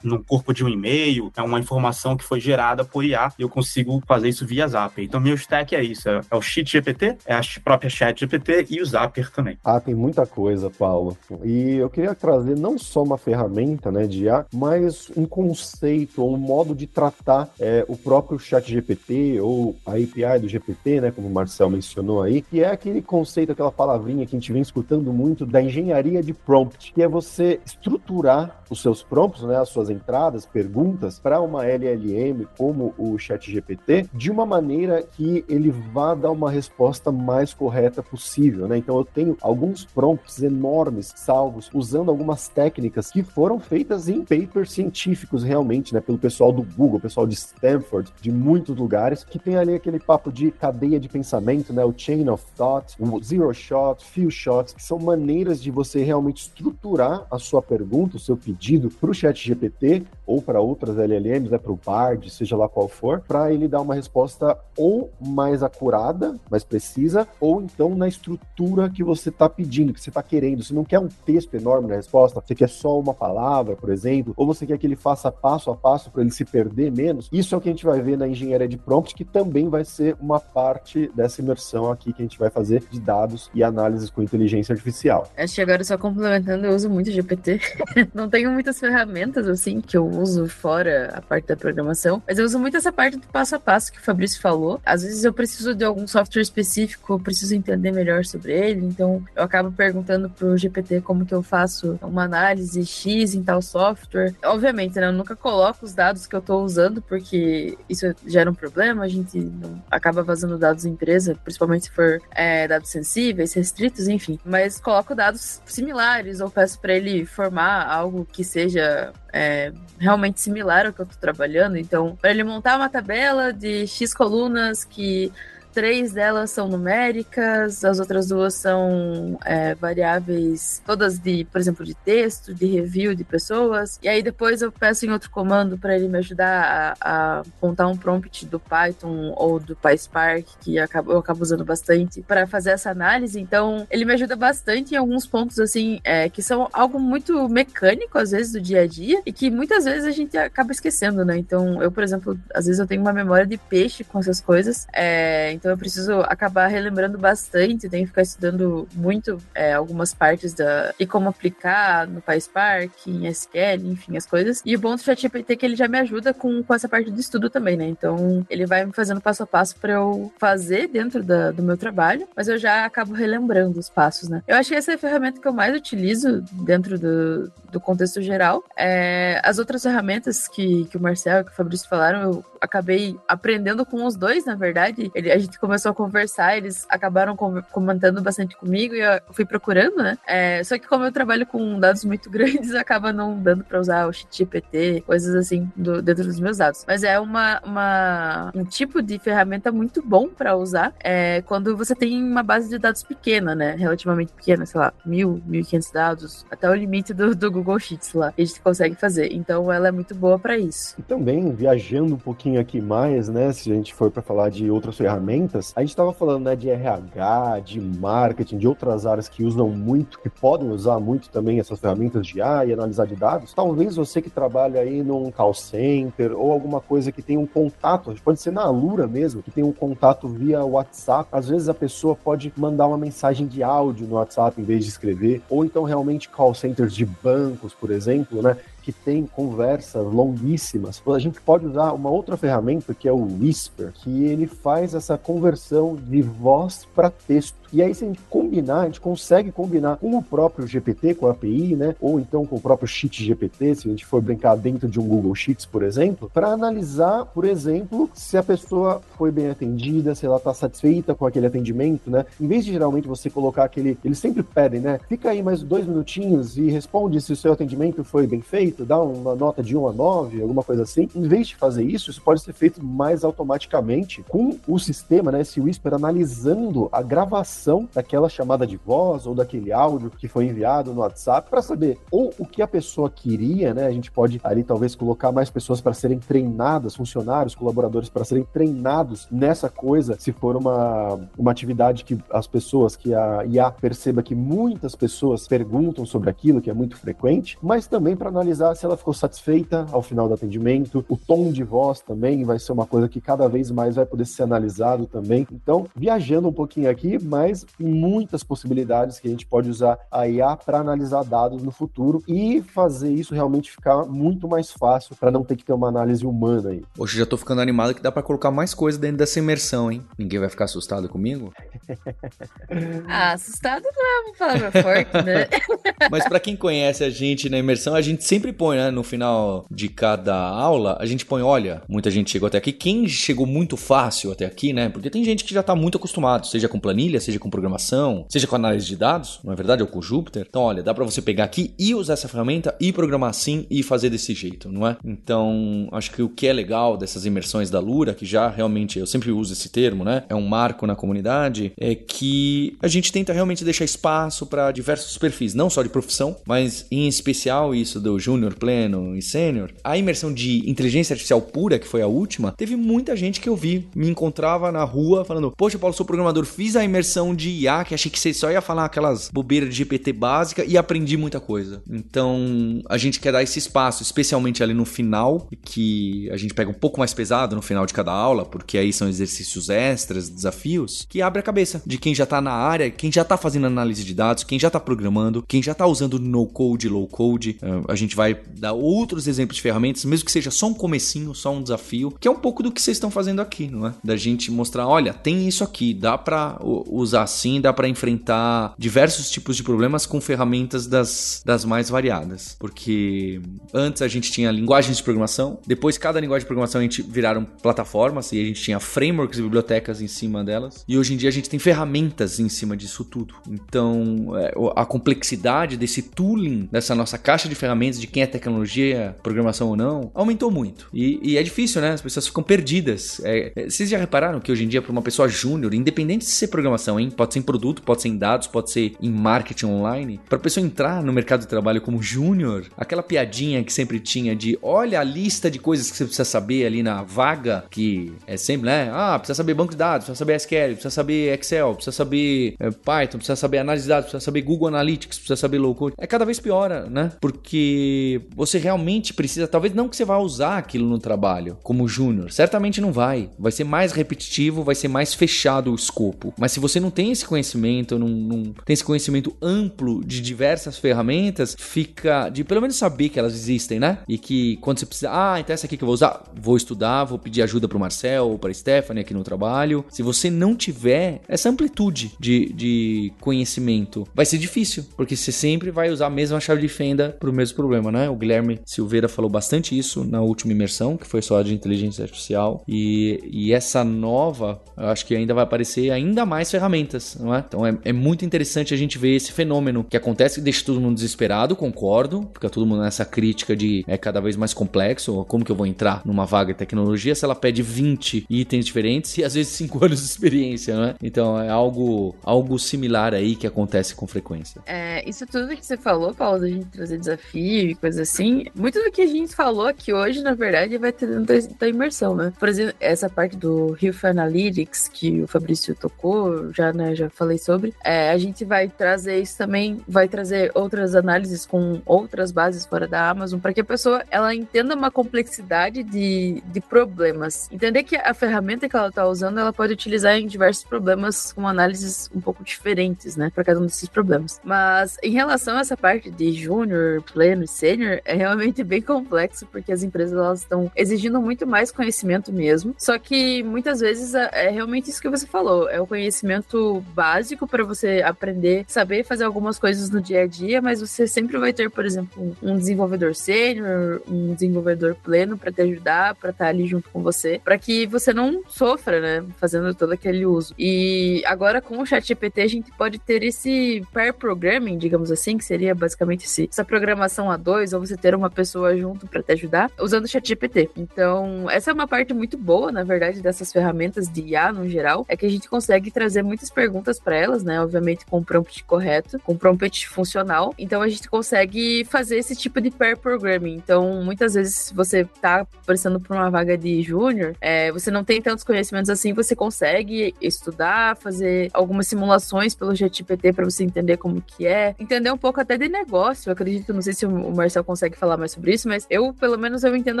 [0.02, 3.48] no corpo de um e-mail, é uma informação que foi gerada por IA, e eu
[3.48, 5.06] consigo fazer isso via Zapier.
[5.06, 8.86] Então, meu stack é isso, é, é o ChatGPT, é a própria ChatGPT e o
[8.86, 9.58] Zapier também.
[9.64, 11.16] Ah, tem muita coisa, Paulo.
[11.44, 16.36] E eu queria trazer não só uma ferramenta né, de IA, mas um conceito, um
[16.36, 21.28] modo de tratar é, o próprio chat GPT ou a API do GPT, né, como
[21.28, 25.12] o Marcel mencionou aí, que é aquele conceito, aquela palavrinha que a gente vem escutando
[25.12, 29.90] muito da engenharia de prompt, que é você estruturar os seus prompts, né, as suas
[29.90, 36.14] entradas, perguntas, para uma LLM como o chat GPT, de uma maneira que ele vá
[36.14, 38.68] dar uma resposta mais correta possível.
[38.68, 38.78] Né?
[38.78, 44.70] Então eu tenho alguns prompts enormes salvos usando algumas técnicas que foram feitas em papers
[44.70, 49.56] científicos realmente, né, pelo pessoal do Google, pessoal de Stanford, de muitos lugares, que tem
[49.56, 54.04] ali aquele papo de cadeia de pensamento, né, o chain of thought, o zero shot,
[54.04, 58.88] few shots, que são maneiras de você realmente estruturar a sua pergunta, o seu pedido
[58.90, 62.88] para o chat GPT ou para outras LLMs, né, para o Bard, seja lá qual
[62.88, 68.90] for, para ele dar uma resposta ou mais acurada, mais precisa, ou então na estrutura
[68.90, 70.62] que você está pedindo, que você está querendo.
[70.62, 74.34] Você não quer um texto enorme na resposta, você quer só uma palavra, por exemplo,
[74.36, 77.28] ou você quer que ele faça passo a passo para ele se perder menos.
[77.32, 79.84] Isso é o que a gente vai ver na engenharia de prompt, que também vai
[79.84, 84.10] ser uma parte dessa imersão aqui que a gente vai fazer de dados e análises
[84.10, 85.28] com inteligência artificial.
[85.36, 87.60] Acho que agora só complementando, eu uso muito GPT.
[88.14, 92.44] não tenho muitas ferramentas assim que eu uso fora a parte da programação, mas eu
[92.44, 94.80] uso muito essa parte do passo a passo que o Fabrício falou.
[94.84, 99.24] Às vezes eu preciso de algum software específico, eu preciso entender melhor sobre ele, então
[99.34, 104.34] eu acabo perguntando pro GPT como que eu faço uma análise X em tal software.
[104.44, 108.54] Obviamente, né, eu nunca coloco os dados que eu tô usando, porque isso gera um
[108.54, 113.52] problema, a gente não acaba vazando dados da empresa, principalmente se for é, dados sensíveis,
[113.52, 114.38] restritos, enfim.
[114.44, 119.72] Mas coloco dados similares ou peço para ele formar algo que seja é,
[120.06, 121.76] realmente similar ao que eu estou trabalhando.
[121.76, 125.32] Então, para ele montar uma tabela de X colunas que
[125.76, 131.94] três delas são numéricas, as outras duas são é, variáveis, todas de, por exemplo, de
[131.94, 134.00] texto, de review de pessoas.
[134.02, 137.88] E aí depois eu peço em outro comando para ele me ajudar a, a, montar
[137.88, 142.46] um prompt do Python ou do PySpark, que eu acabo, eu acabo usando bastante, para
[142.46, 143.38] fazer essa análise.
[143.38, 148.16] Então, ele me ajuda bastante em alguns pontos, assim, é, que são algo muito mecânico,
[148.16, 151.36] às vezes, do dia a dia, e que muitas vezes a gente acaba esquecendo, né?
[151.36, 154.86] Então, eu, por exemplo, às vezes eu tenho uma memória de peixe com essas coisas.
[154.90, 160.14] É, então, então eu preciso acabar relembrando bastante, tenho que ficar estudando muito é, algumas
[160.14, 164.62] partes da e como aplicar no PySpark, em SQL, enfim, as coisas.
[164.64, 167.10] E o bom do ChatGPT é que ele já me ajuda com, com essa parte
[167.10, 167.84] do estudo também, né?
[167.88, 171.76] Então ele vai me fazendo passo a passo para eu fazer dentro da, do meu
[171.76, 174.44] trabalho, mas eu já acabo relembrando os passos, né?
[174.46, 178.22] Eu acho que essa é a ferramenta que eu mais utilizo dentro do, do contexto
[178.22, 178.62] geral.
[178.76, 183.16] É, as outras ferramentas que, que o Marcel e que o Fabrício falaram, eu acabei
[183.28, 185.10] aprendendo com os dois, na verdade.
[185.14, 189.44] Ele, a gente começou a conversar, eles acabaram com, comentando bastante comigo e eu fui
[189.44, 190.18] procurando, né?
[190.26, 194.08] É, só que como eu trabalho com dados muito grandes, acaba não dando para usar
[194.08, 196.84] o GPT, coisas assim do, dentro dos meus dados.
[196.86, 201.94] Mas é uma, uma um tipo de ferramenta muito bom para usar é, quando você
[201.94, 203.74] tem uma base de dados pequena, né?
[203.76, 207.78] Relativamente pequena, sei lá, mil, mil e quinhentos dados, até o limite do, do Google
[207.78, 209.32] Sheets lá, que a gente consegue fazer.
[209.32, 210.94] Então ela é muito boa para isso.
[210.98, 213.52] E também, viajando um pouquinho aqui mais, né?
[213.52, 216.56] Se a gente for para falar de outras ferramentas, ferramentas, a gente estava falando né,
[216.56, 221.58] de RH, de marketing, de outras áreas que usam muito, que podem usar muito também
[221.58, 223.54] essas ferramentas de e analisar de dados.
[223.54, 228.14] Talvez você que trabalha aí num call center ou alguma coisa que tem um contato,
[228.22, 231.28] pode ser na Alura mesmo, que tem um contato via WhatsApp.
[231.32, 234.90] Às vezes a pessoa pode mandar uma mensagem de áudio no WhatsApp em vez de
[234.90, 238.56] escrever, ou então realmente call centers de bancos, por exemplo, né?
[238.86, 243.90] Que tem conversas longuíssimas, a gente pode usar uma outra ferramenta que é o Whisper,
[243.92, 247.56] que ele faz essa conversão de voz para texto.
[247.72, 251.26] E aí, se a gente combinar, a gente consegue combinar com o próprio GPT, com
[251.26, 251.94] a API, né?
[252.00, 255.06] Ou então com o próprio Sheet GPT, se a gente for brincar dentro de um
[255.06, 260.26] Google Sheets, por exemplo, para analisar, por exemplo, se a pessoa foi bem atendida, se
[260.26, 262.24] ela está satisfeita com aquele atendimento, né?
[262.40, 263.98] Em vez de geralmente você colocar aquele.
[264.04, 265.00] Eles sempre pedem, né?
[265.08, 269.00] Fica aí mais dois minutinhos e responde se o seu atendimento foi bem feito, dá
[269.00, 271.08] uma nota de 1 a 9, alguma coisa assim.
[271.14, 275.40] Em vez de fazer isso, isso pode ser feito mais automaticamente com o sistema, né?
[275.40, 277.55] Esse Whisper analisando a gravação
[277.94, 282.32] daquela chamada de voz ou daquele áudio que foi enviado no WhatsApp para saber ou
[282.38, 283.86] o que a pessoa queria, né?
[283.86, 288.44] A gente pode ali talvez colocar mais pessoas para serem treinadas, funcionários, colaboradores para serem
[288.44, 294.22] treinados nessa coisa, se for uma, uma atividade que as pessoas, que a IA perceba
[294.22, 298.84] que muitas pessoas perguntam sobre aquilo, que é muito frequente, mas também para analisar se
[298.84, 302.86] ela ficou satisfeita ao final do atendimento, o tom de voz também vai ser uma
[302.86, 305.46] coisa que cada vez mais vai poder ser analisado também.
[305.52, 310.28] Então, viajando um pouquinho aqui, mas mas muitas possibilidades que a gente pode usar a
[310.28, 315.30] IA para analisar dados no futuro e fazer isso realmente ficar muito mais fácil para
[315.30, 316.82] não ter que ter uma análise humana aí.
[316.98, 320.02] Hoje já tô ficando animado que dá para colocar mais coisa dentro dessa imersão, hein?
[320.18, 321.52] Ninguém vai ficar assustado comigo?
[323.06, 325.46] ah, assustado não é uma palavra forte, né?
[326.10, 329.66] Mas para quem conhece a gente na imersão, a gente sempre põe, né, no final
[329.70, 333.76] de cada aula, a gente põe, olha, muita gente chegou até aqui, quem chegou muito
[333.76, 334.88] fácil até aqui, né?
[334.88, 338.26] Porque tem gente que já tá muito acostumado, seja com planilha, seja seja com programação,
[338.28, 339.82] seja com análise de dados, não é verdade?
[339.82, 340.46] Ou com Jupyter.
[340.48, 343.82] Então, olha, dá para você pegar aqui e usar essa ferramenta e programar assim e
[343.82, 344.96] fazer desse jeito, não é?
[345.04, 349.06] Então, acho que o que é legal dessas imersões da Lura, que já realmente eu
[349.06, 350.24] sempre uso esse termo, né?
[350.28, 355.18] É um marco na comunidade, é que a gente tenta realmente deixar espaço para diversos
[355.18, 359.72] perfis, não só de profissão, mas em especial isso do júnior, pleno e sênior.
[359.84, 363.56] A imersão de inteligência artificial pura, que foi a última, teve muita gente que eu
[363.56, 367.84] vi, me encontrava na rua falando: Poxa, Paulo, sou programador, fiz a imersão de IA,
[367.84, 371.40] que achei que você só ia falar aquelas bobeiras de GPT básica e aprendi muita
[371.40, 371.82] coisa.
[371.88, 376.70] Então, a gente quer dar esse espaço, especialmente ali no final, que a gente pega
[376.70, 381.06] um pouco mais pesado no final de cada aula, porque aí são exercícios extras, desafios,
[381.08, 384.04] que abre a cabeça de quem já tá na área, quem já tá fazendo análise
[384.04, 387.58] de dados, quem já tá programando, quem já tá usando no code, low code.
[387.62, 391.34] Eh, a gente vai dar outros exemplos de ferramentas, mesmo que seja só um comecinho,
[391.34, 393.94] só um desafio, que é um pouco do que vocês estão fazendo aqui, não é?
[394.02, 398.74] Da gente mostrar, olha, tem isso aqui, dá para usar usar assim, dá para enfrentar
[398.78, 402.56] diversos tipos de problemas com ferramentas das, das mais variadas.
[402.58, 403.40] Porque
[403.72, 407.44] antes a gente tinha linguagens de programação, depois cada linguagem de programação a gente viraram
[407.44, 410.84] plataformas e a gente tinha frameworks e bibliotecas em cima delas.
[410.86, 413.34] E hoje em dia a gente tem ferramentas em cima disso tudo.
[413.48, 419.16] Então é, a complexidade desse tooling, dessa nossa caixa de ferramentas de quem é tecnologia,
[419.22, 420.88] programação ou não, aumentou muito.
[420.92, 421.92] E, e é difícil, né?
[421.92, 423.20] As pessoas ficam perdidas.
[423.24, 426.30] É, é, vocês já repararam que hoje em dia, para uma pessoa júnior, independente de
[426.30, 427.10] ser programação, hein?
[427.10, 430.20] Pode ser em produto, pode ser em dados, pode ser em marketing online.
[430.28, 434.34] Para a pessoa entrar no mercado de trabalho como júnior, aquela piadinha que sempre tinha
[434.34, 438.36] de olha a lista de coisas que você precisa saber ali na vaga, que é
[438.36, 438.90] sempre, né?
[438.92, 442.70] Ah, precisa saber banco de dados, precisa saber SQL, precisa saber Excel, precisa saber é,
[442.70, 445.94] Python, precisa saber análise de dados, precisa saber Google Analytics, precisa saber low code.
[445.98, 447.12] É cada vez piora, né?
[447.20, 452.30] Porque você realmente precisa, talvez não que você vá usar aquilo no trabalho como júnior,
[452.30, 453.30] certamente não vai.
[453.38, 456.34] Vai ser mais repetitivo, vai ser mais fechado o escopo.
[456.38, 460.78] Mas se você não tem esse conhecimento, não, não tem esse conhecimento amplo de diversas
[460.78, 463.98] ferramentas, fica de pelo menos saber que elas existem, né?
[464.08, 467.04] E que quando você precisa, ah, então essa aqui que eu vou usar, vou estudar,
[467.04, 469.84] vou pedir ajuda para o Marcel ou para Stephanie aqui no trabalho.
[469.90, 475.70] Se você não tiver essa amplitude de, de conhecimento, vai ser difícil, porque você sempre
[475.70, 478.08] vai usar a mesma chave de fenda para o mesmo problema, né?
[478.08, 482.64] O Guilherme Silveira falou bastante isso na última imersão, que foi só de inteligência artificial,
[482.66, 487.34] e, e essa nova, eu acho que ainda vai aparecer ainda mais ferramentas ferramentas, não
[487.34, 487.44] é?
[487.46, 490.80] Então é, é muito interessante a gente ver esse fenômeno que acontece que deixa todo
[490.80, 495.44] mundo desesperado, concordo, fica todo mundo nessa crítica de é cada vez mais complexo, como
[495.44, 499.24] que eu vou entrar numa vaga de tecnologia se ela pede 20 itens diferentes e
[499.24, 500.94] às vezes 5 anos de experiência, não é?
[501.02, 504.60] Então é algo, algo similar aí que acontece com frequência.
[504.66, 508.82] É, isso tudo que você falou, Paulo, da gente trazer desafio e coisa assim, muito
[508.82, 512.32] do que a gente falou aqui hoje, na verdade, vai ter dentro da imersão, né?
[512.38, 517.38] Por exemplo, essa parte do Health Analytics que o Fabrício tocou, já, né, já falei
[517.38, 522.66] sobre, é, a gente vai trazer isso também, vai trazer outras análises com outras bases
[522.66, 527.48] fora da Amazon, para que a pessoa ela entenda uma complexidade de, de problemas.
[527.50, 531.46] Entender que a ferramenta que ela está usando, ela pode utilizar em diversos problemas com
[531.46, 534.40] análises um pouco diferentes, né, para cada um desses problemas.
[534.44, 539.46] Mas em relação a essa parte de júnior, pleno e sênior, é realmente bem complexo,
[539.46, 542.74] porque as empresas elas estão exigindo muito mais conhecimento mesmo.
[542.78, 546.55] Só que muitas vezes é, é realmente isso que você falou, é o conhecimento
[546.94, 551.38] básico para você aprender, saber fazer algumas coisas no dia a dia, mas você sempre
[551.38, 556.44] vai ter, por exemplo, um desenvolvedor sênior, um desenvolvedor pleno para te ajudar, para estar
[556.44, 560.54] tá ali junto com você, para que você não sofra, né, fazendo todo aquele uso.
[560.58, 565.44] E agora com o ChatGPT a gente pode ter esse pair programming, digamos assim, que
[565.44, 569.32] seria basicamente esse, essa programação a dois, ou você ter uma pessoa junto para te
[569.32, 570.70] ajudar, usando o ChatGPT.
[570.76, 575.04] Então, essa é uma parte muito boa, na verdade, dessas ferramentas de IA no geral,
[575.08, 577.60] é que a gente consegue trazer perguntas para elas, né?
[577.60, 580.54] Obviamente com o prompt correto, com o prompt funcional.
[580.58, 583.54] Então a gente consegue fazer esse tipo de pair programming.
[583.54, 588.20] Então, muitas vezes você tá precisando por uma vaga de júnior, é, você não tem
[588.20, 594.20] tantos conhecimentos assim, você consegue estudar, fazer algumas simulações pelo GPT para você entender como
[594.20, 596.28] que é, entender um pouco até de negócio.
[596.28, 599.38] Eu acredito, não sei se o Marcel consegue falar mais sobre isso, mas eu, pelo
[599.38, 600.00] menos, eu entendo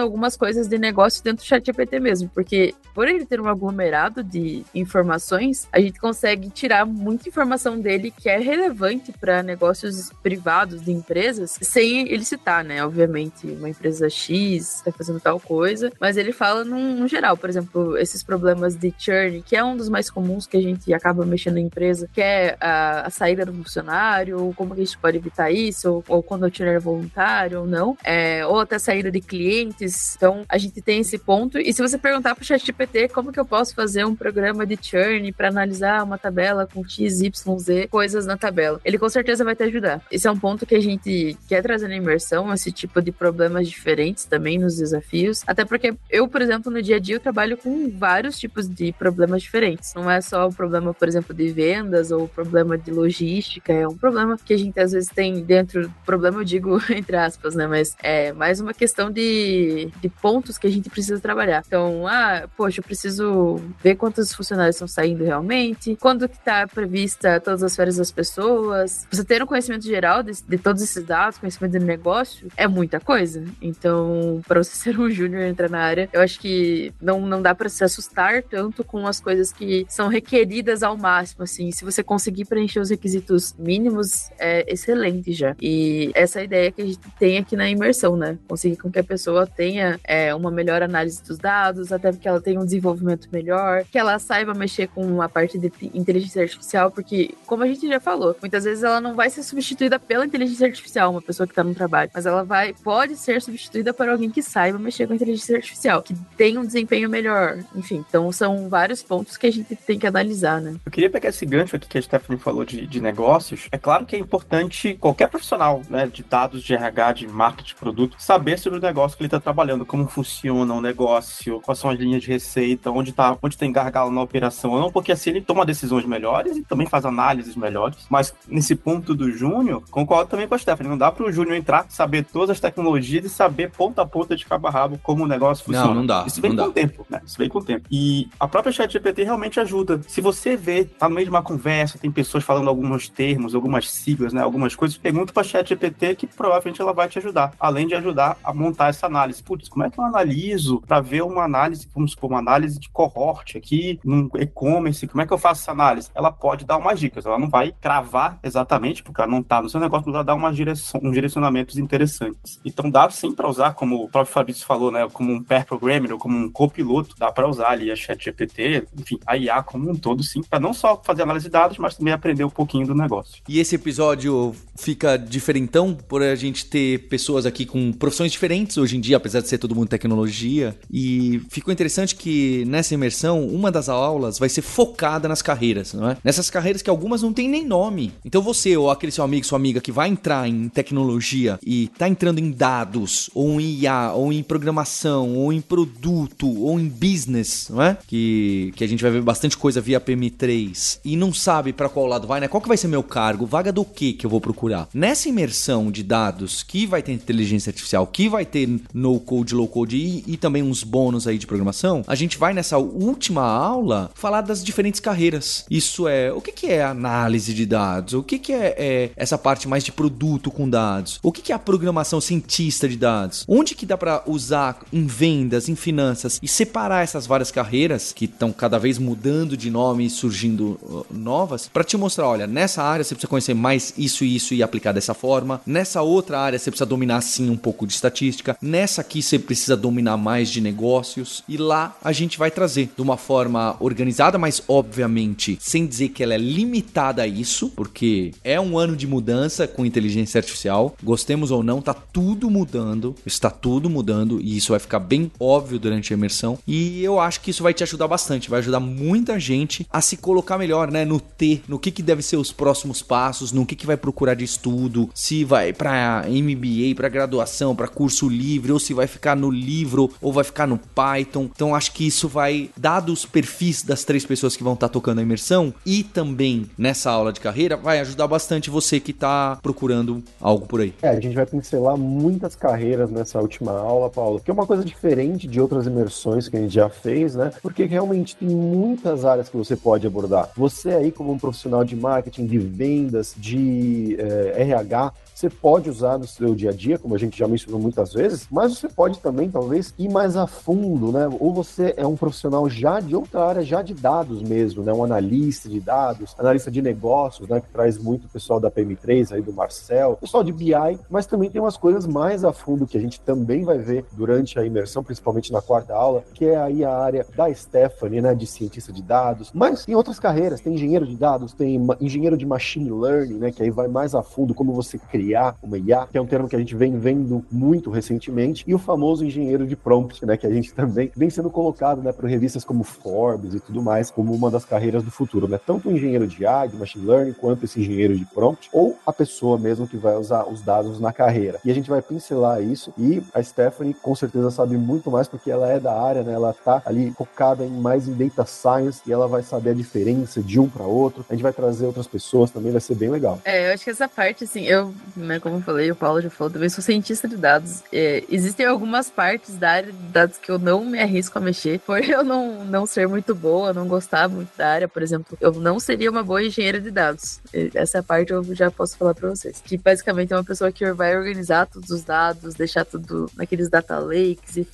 [0.00, 4.64] algumas coisas de negócio dentro do ChatGPT mesmo, porque por ele ter um aglomerado de
[4.74, 10.92] informações, a gente consegue tirar muita informação dele que é relevante para negócios privados de
[10.92, 12.84] empresas, sem ele citar, né?
[12.84, 17.48] Obviamente, uma empresa X está fazendo tal coisa, mas ele fala num, num, geral, por
[17.48, 21.24] exemplo, esses problemas de churn, que é um dos mais comuns que a gente acaba
[21.24, 25.16] mexendo na empresa, que é a, a saída do funcionário, como que a gente pode
[25.16, 29.10] evitar isso, ou, ou quando o churn é voluntário ou não, é, ou até saída
[29.10, 30.14] de clientes.
[30.16, 31.58] Então, a gente tem esse ponto.
[31.58, 34.78] E se você perguntar para o ChatGPT como que eu posso fazer um programa de
[34.80, 39.44] churn para analisar uma tabela com X, Y, Z, coisas na tabela, ele com certeza
[39.44, 40.02] vai te ajudar.
[40.10, 43.68] Esse é um ponto que a gente quer trazer na imersão, esse tipo de problemas
[43.68, 45.42] diferentes também nos desafios.
[45.46, 48.92] Até porque eu, por exemplo, no dia a dia eu trabalho com vários tipos de
[48.92, 49.94] problemas diferentes.
[49.94, 53.86] Não é só o problema, por exemplo, de vendas ou o problema de logística, é
[53.86, 57.66] um problema que a gente às vezes tem dentro, problema eu digo entre aspas, né,
[57.66, 61.62] mas é mais uma questão de, de pontos que a gente precisa trabalhar.
[61.66, 67.40] Então, ah, poxa, eu preciso ver quantos funcionários estão saindo realmente, quando que está prevista
[67.40, 69.06] todas as férias das pessoas.
[69.10, 72.98] Você ter um conhecimento geral de, de todos esses dados, conhecimento de negócio, é muita
[72.98, 73.44] coisa.
[73.60, 77.42] Então, para você ser um júnior e entrar na área, eu acho que não, não
[77.42, 81.70] dá para se assustar tanto com as coisas que são requeridas ao máximo, assim.
[81.70, 85.54] Se você conseguir preencher os requisitos mínimos, é excelente já.
[85.60, 88.38] E essa é ideia que a gente tem aqui na imersão, né?
[88.48, 92.40] Conseguir com que a pessoa tenha é, uma melhor análise dos dados, até que ela
[92.40, 95.70] tenha um desenvolvimento melhor, que ela saiba mexer com a parte de
[96.06, 99.98] inteligência artificial, porque, como a gente já falou, muitas vezes ela não vai ser substituída
[99.98, 103.92] pela inteligência artificial, uma pessoa que está no trabalho, mas ela vai, pode ser substituída
[103.92, 107.58] por alguém que saiba mexer com a inteligência artificial, que tenha um desempenho melhor.
[107.74, 110.76] Enfim, então são vários pontos que a gente tem que analisar, né?
[110.84, 113.68] Eu queria pegar esse gancho aqui que a Stephanie falou de, de negócios.
[113.72, 118.16] É claro que é importante qualquer profissional, né, de dados de RH, de marketing produto,
[118.18, 121.98] saber sobre o negócio que ele está trabalhando, como funciona o negócio, quais são as
[121.98, 125.40] linhas de receita, onde tá, onde tem gargalo na operação ou não, porque assim ele
[125.40, 128.06] toma decisões melhores e também faz análises melhores.
[128.10, 131.56] Mas nesse ponto do Júnior, concordo também com a Stephanie, não dá para o Júnior
[131.56, 135.24] entrar, saber todas as tecnologias e saber ponta a ponta de cabo a rabo como
[135.24, 135.88] o negócio funciona.
[135.88, 136.24] Não, não dá.
[136.26, 137.20] Isso vem com o tempo, né?
[137.24, 137.86] Isso vem com o tempo.
[137.90, 140.00] E a própria ChatGPT realmente ajuda.
[140.06, 143.90] Se você vê, tá no meio de uma conversa, tem pessoas falando alguns termos, algumas
[143.90, 144.42] siglas, né?
[144.42, 147.52] Algumas coisas, pergunta para ChatGPT que provavelmente ela vai te ajudar.
[147.58, 149.42] Além de ajudar a montar essa análise.
[149.42, 152.88] Putz, como é que eu analiso para ver uma análise, vamos supor, uma análise de
[152.88, 155.06] cohort aqui num e-commerce?
[155.06, 156.10] Como é que eu faço essa análise?
[156.14, 157.26] Ela pode dar umas dicas.
[157.26, 160.34] Ela não vai cravar exatamente, porque ela não tá no seu negócio, mas ela dá
[160.34, 162.60] umas direção, uns direcionamentos interessantes.
[162.64, 165.06] Então dá sim para usar, como o próprio Fabrício falou, né?
[165.12, 169.18] Como um pair programmer ou como um copiloto, dá para usar ali a ChatGPT, enfim,
[169.26, 172.12] a IA como um todo, sim, para não só fazer análise de dados, mas também
[172.12, 173.42] aprender um pouquinho do negócio.
[173.48, 178.96] E esse episódio fica diferentão por a gente ter pessoas aqui com profissões diferentes hoje
[178.96, 180.76] em dia, apesar de ser todo mundo tecnologia.
[180.90, 186.10] E ficou interessante que nessa imersão, uma das aulas vai ser focada nas carreiras, não
[186.10, 186.16] é?
[186.22, 188.12] Nessas carreiras que algumas não tem nem nome.
[188.24, 192.08] Então você ou aquele seu amigo, sua amiga que vai entrar em tecnologia e tá
[192.08, 197.68] entrando em dados, ou em IA, ou em programação, ou em produto, ou em business,
[197.70, 197.96] não é?
[198.06, 202.06] Que, que a gente vai ver bastante coisa via PM3 e não sabe para qual
[202.06, 202.48] lado vai, né?
[202.48, 203.46] Qual que vai ser meu cargo?
[203.46, 204.88] Vaga do que que eu vou procurar?
[204.92, 209.68] Nessa imersão de dados que vai ter inteligência artificial, que vai ter no code, low
[209.68, 214.10] code e, e também uns bônus aí de programação, a gente vai nessa última aula
[214.14, 215.55] falar das diferentes carreiras.
[215.70, 218.14] Isso é, o que, que é análise de dados?
[218.14, 221.18] O que, que é, é essa parte mais de produto com dados?
[221.22, 223.44] O que, que é a programação cientista de dados?
[223.48, 228.24] Onde que dá para usar em vendas, em finanças e separar essas várias carreiras que
[228.24, 232.82] estão cada vez mudando de nome e surgindo uh, novas para te mostrar, olha, nessa
[232.82, 235.60] área você precisa conhecer mais isso e isso e aplicar dessa forma.
[235.66, 238.56] Nessa outra área você precisa dominar sim um pouco de estatística.
[238.60, 243.02] Nessa aqui você precisa dominar mais de negócios e lá a gente vai trazer de
[243.02, 248.60] uma forma organizada, mas obviamente sem dizer que ela é limitada a isso, porque é
[248.60, 250.96] um ano de mudança com inteligência artificial.
[251.02, 255.78] Gostemos ou não, tá tudo mudando, está tudo mudando e isso vai ficar bem óbvio
[255.78, 256.58] durante a imersão.
[256.66, 260.16] E eu acho que isso vai te ajudar bastante, vai ajudar muita gente a se
[260.16, 263.76] colocar melhor, né, no T, no que que deve ser os próximos passos, no que
[263.76, 268.78] que vai procurar de estudo, se vai para MBA, para graduação, para curso livre ou
[268.78, 271.48] se vai ficar no livro ou vai ficar no Python.
[271.54, 274.92] Então acho que isso vai dado os perfis das três pessoas que vão estar tá
[274.92, 275.35] tocando a imersão
[275.84, 280.80] e também nessa aula de carreira vai ajudar bastante você que está procurando algo por
[280.80, 280.94] aí.
[281.02, 284.84] É, a gente vai pincelar muitas carreiras nessa última aula, Paulo, que é uma coisa
[284.84, 287.52] diferente de outras imersões que a gente já fez, né?
[287.62, 290.50] Porque realmente tem muitas áreas que você pode abordar.
[290.56, 296.18] Você aí como um profissional de marketing, de vendas, de eh, RH, você pode usar
[296.18, 299.18] no seu dia a dia, como a gente já mencionou muitas vezes, mas você pode
[299.18, 301.28] também, talvez, ir mais a fundo, né?
[301.38, 304.92] Ou você é um profissional já de outra área, já de dados mesmo, né?
[304.94, 307.60] Um analista de dados, analista de negócios, né?
[307.60, 311.50] Que traz muito o pessoal da PM3 aí, do Marcel, pessoal de BI, mas também
[311.50, 315.04] tem umas coisas mais a fundo que a gente também vai ver durante a imersão,
[315.04, 318.34] principalmente na quarta aula, que é aí a área da Stephanie, né?
[318.34, 322.46] De cientista de dados, mas tem outras carreiras, tem engenheiro de dados, tem engenheiro de
[322.46, 323.52] machine learning, né?
[323.52, 326.26] Que aí vai mais a fundo como você cria IA, uma IA, que é um
[326.26, 330.36] termo que a gente vem vendo muito recentemente, e o famoso engenheiro de prompt, né,
[330.36, 334.10] que a gente também vem sendo colocado, né, por revistas como Forbes e tudo mais,
[334.10, 335.58] como uma das carreiras do futuro, né?
[335.64, 339.12] Tanto o engenheiro de IA, de machine learning, quanto esse engenheiro de prompt, ou a
[339.12, 341.58] pessoa mesmo que vai usar os dados na carreira.
[341.64, 345.50] E a gente vai pincelar isso, e a Stephanie com certeza sabe muito mais porque
[345.50, 346.32] ela é da área, né?
[346.32, 350.42] Ela tá ali focada em mais em data science e ela vai saber a diferença
[350.42, 351.24] de um para outro.
[351.28, 353.40] A gente vai trazer outras pessoas também, vai ser bem legal.
[353.44, 356.30] É, eu acho que essa parte, assim, eu né, como eu falei, o Paulo já
[356.30, 357.82] falou, também sou cientista de dados.
[357.92, 361.78] É, existem algumas partes da área de dados que eu não me arrisco a mexer,
[361.86, 365.52] por eu não, não ser muito boa, não gostar muito da área, por exemplo, eu
[365.54, 367.40] não seria uma boa engenheira de dados.
[367.74, 369.62] Essa parte eu já posso falar para vocês.
[369.64, 373.98] Que basicamente é uma pessoa que vai organizar todos os dados, deixar tudo naqueles data
[373.98, 374.66] lakes e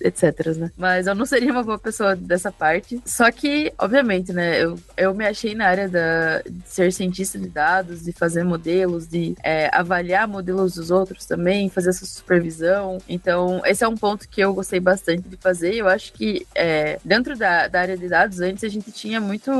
[0.00, 0.70] etc, né?
[0.76, 3.00] Mas eu não seria uma boa pessoa dessa parte.
[3.04, 7.48] Só que, obviamente, né, eu, eu me achei na área da, de ser cientista de
[7.48, 12.98] dados, de fazer modelos, de é, avaliar modelos dos outros também, fazer essa supervisão.
[13.08, 15.74] Então, esse é um ponto que eu gostei bastante de fazer.
[15.74, 19.50] Eu acho que é, dentro da, da área de dados, antes a gente tinha muito.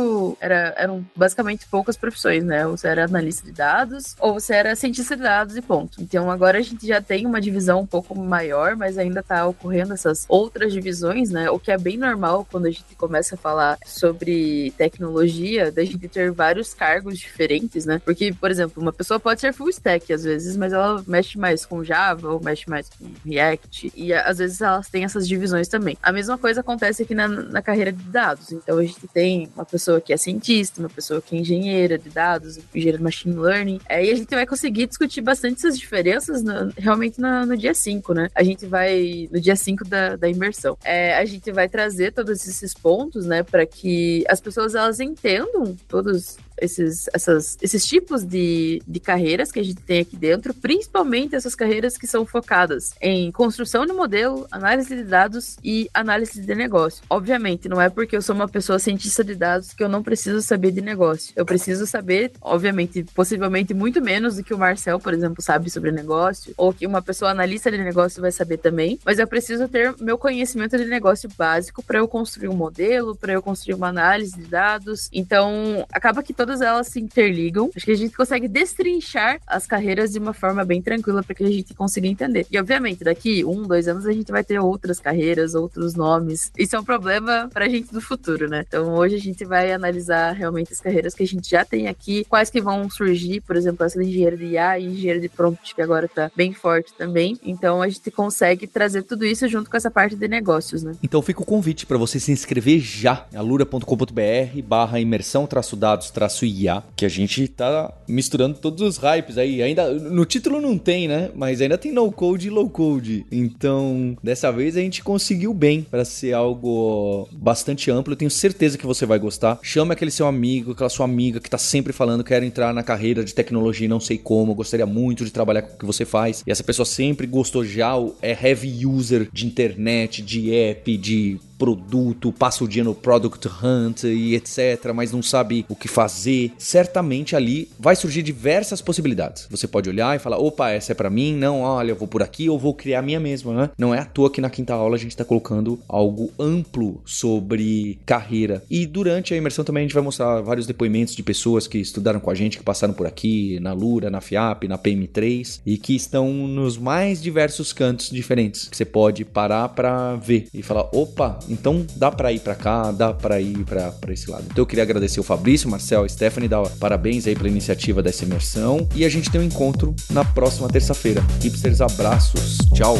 [0.41, 2.67] Era, eram basicamente poucas profissões, né?
[2.67, 6.01] Ou você era analista de dados, ou você era cientista de dados e ponto.
[6.03, 9.93] Então, agora a gente já tem uma divisão um pouco maior, mas ainda tá ocorrendo
[9.93, 11.51] essas outras divisões, né?
[11.51, 16.09] O que é bem normal quando a gente começa a falar sobre tecnologia, da gente
[16.09, 18.01] ter vários cargos diferentes, né?
[18.05, 21.65] Porque, por exemplo, uma pessoa pode ser full stack às vezes, mas ela mexe mais
[21.65, 25.97] com Java ou mexe mais com React, e às vezes elas têm essas divisões também.
[26.03, 28.53] A mesma coisa acontece aqui na, na carreira de dados.
[28.53, 32.11] Então a gente tem uma pessoa que é cientista, uma pessoa que é engenheira de
[32.11, 36.43] dados, engenheira de machine learning, é, e a gente vai conseguir discutir bastante essas diferenças
[36.43, 38.29] no, realmente no, no dia 5, né?
[38.35, 40.77] A gente vai, no dia 5 da, da imersão.
[40.85, 45.77] É, a gente vai trazer todos esses pontos, né, para que as pessoas elas entendam
[45.89, 51.35] todos esses, essas, esses tipos de, de carreiras que a gente tem aqui dentro, principalmente
[51.35, 56.55] essas carreiras que são focadas em construção de modelo, análise de dados e análise de
[56.55, 57.03] negócio.
[57.09, 60.43] Obviamente, não é porque eu sou uma pessoa cientista de dados que eu não preciso
[60.43, 61.33] saber de negócio.
[61.37, 65.91] Eu preciso saber, obviamente, possivelmente muito menos do que o Marcel, por exemplo, sabe sobre
[65.91, 69.95] negócio, ou que uma pessoa analista de negócio vai saber também, mas eu preciso ter
[70.01, 74.37] meu conhecimento de negócio básico para eu construir um modelo, para eu construir uma análise
[74.37, 75.09] de dados.
[75.13, 77.71] Então, acaba que todo todas elas se interligam.
[77.77, 81.45] Acho que a gente consegue destrinchar as carreiras de uma forma bem tranquila para que
[81.45, 82.47] a gente consiga entender.
[82.51, 86.51] E obviamente, daqui um, dois anos a gente vai ter outras carreiras, outros nomes.
[86.57, 88.65] Isso é um problema para a gente do futuro, né?
[88.67, 92.25] Então hoje a gente vai analisar realmente as carreiras que a gente já tem aqui,
[92.27, 95.75] quais que vão surgir, por exemplo, essa de engenheiro de IA e engenheiro de prompt,
[95.75, 97.39] que agora tá bem forte também.
[97.45, 100.95] Então a gente consegue trazer tudo isso junto com essa parte de negócios, né?
[101.03, 106.38] Então fica o convite para você se inscrever já, alura.com.br barra imersão traço dados traço
[106.47, 109.63] IA, que a gente tá misturando todos os hypes aí.
[109.63, 111.31] Ainda no título não tem, né?
[111.35, 113.27] Mas ainda tem no code e low code.
[113.31, 118.13] Então, dessa vez a gente conseguiu bem para ser algo bastante amplo.
[118.13, 119.59] Eu tenho certeza que você vai gostar.
[119.63, 123.25] Chame aquele seu amigo, aquela sua amiga que tá sempre falando quero entrar na carreira
[123.25, 126.43] de tecnologia e não sei como, gostaria muito de trabalhar com o que você faz.
[126.47, 132.33] E essa pessoa sempre gostou já, é heavy user de internet, de app, de produto,
[132.33, 137.35] passa o dia no Product Hunt e etc, mas não sabe o que fazer, certamente
[137.35, 139.47] ali vai surgir diversas possibilidades.
[139.51, 142.23] Você pode olhar e falar: opa, essa é para mim, não, olha, eu vou por
[142.23, 143.71] aqui, eu vou criar a minha mesma, né?
[143.77, 147.99] Não é à toa que na quinta aula a gente está colocando algo amplo sobre
[148.07, 148.63] carreira.
[148.71, 152.21] E durante a imersão também a gente vai mostrar vários depoimentos de pessoas que estudaram
[152.21, 155.95] com a gente, que passaram por aqui, na Lura, na FIAP, na PM3 e que
[155.95, 158.69] estão nos mais diversos cantos diferentes.
[158.69, 162.91] Que você pode parar para ver e falar: opa, então dá para ir para cá,
[162.91, 164.45] dá para ir para esse lado.
[164.51, 168.89] Então eu queria agradecer o Fabrício, Marcel, Stephanie, dar parabéns aí pela iniciativa dessa imersão
[168.95, 171.25] e a gente tem um encontro na próxima terça-feira.
[171.41, 172.97] Hipsters, abraços, tchau.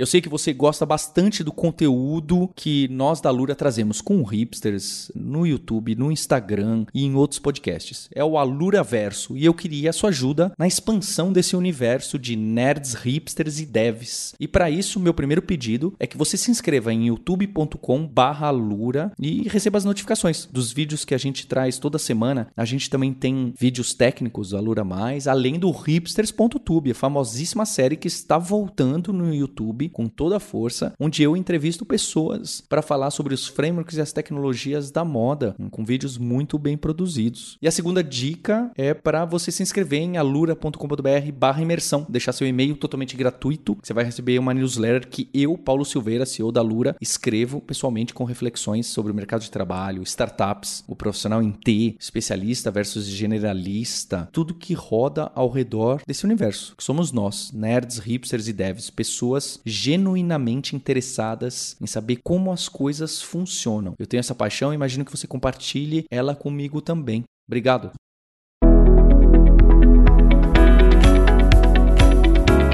[0.00, 5.12] Eu sei que você gosta bastante do conteúdo que nós da Lura trazemos com hipsters
[5.14, 8.08] no YouTube, no Instagram e em outros podcasts.
[8.14, 12.34] É o Alura Verso e eu queria a sua ajuda na expansão desse universo de
[12.34, 14.34] nerds, hipsters e devs.
[14.40, 19.76] E para isso, meu primeiro pedido é que você se inscreva em youtube.com/alura e receba
[19.76, 22.48] as notificações dos vídeos que a gente traz toda semana.
[22.56, 27.96] A gente também tem vídeos técnicos do Alura Mais, além do hipsters.tube, a famosíssima série
[27.96, 33.10] que está voltando no YouTube com toda a força, onde eu entrevisto pessoas para falar
[33.10, 37.58] sobre os frameworks e as tecnologias da moda, com vídeos muito bem produzidos.
[37.60, 42.76] E a segunda dica é para você se inscrever em alura.com.br imersão, deixar seu e-mail
[42.76, 43.76] totalmente gratuito.
[43.82, 48.24] Você vai receber uma newsletter que eu, Paulo Silveira, CEO da Lura, escrevo pessoalmente com
[48.24, 54.54] reflexões sobre o mercado de trabalho, startups, o profissional em T, especialista versus generalista, tudo
[54.54, 60.76] que roda ao redor desse universo, que somos nós, nerds, hipsters e devs, pessoas genuinamente
[60.76, 63.94] interessadas em saber como as coisas funcionam.
[63.98, 67.24] Eu tenho essa paixão e imagino que você compartilhe ela comigo também.
[67.48, 67.92] Obrigado.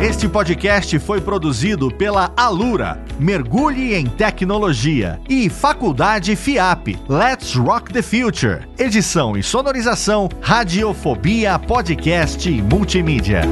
[0.00, 6.98] Este podcast foi produzido pela Alura, Mergulhe em Tecnologia, e Faculdade FIAP.
[7.08, 8.68] Let's Rock the Future.
[8.78, 13.42] Edição e sonorização, Radiofobia Podcast e Multimídia.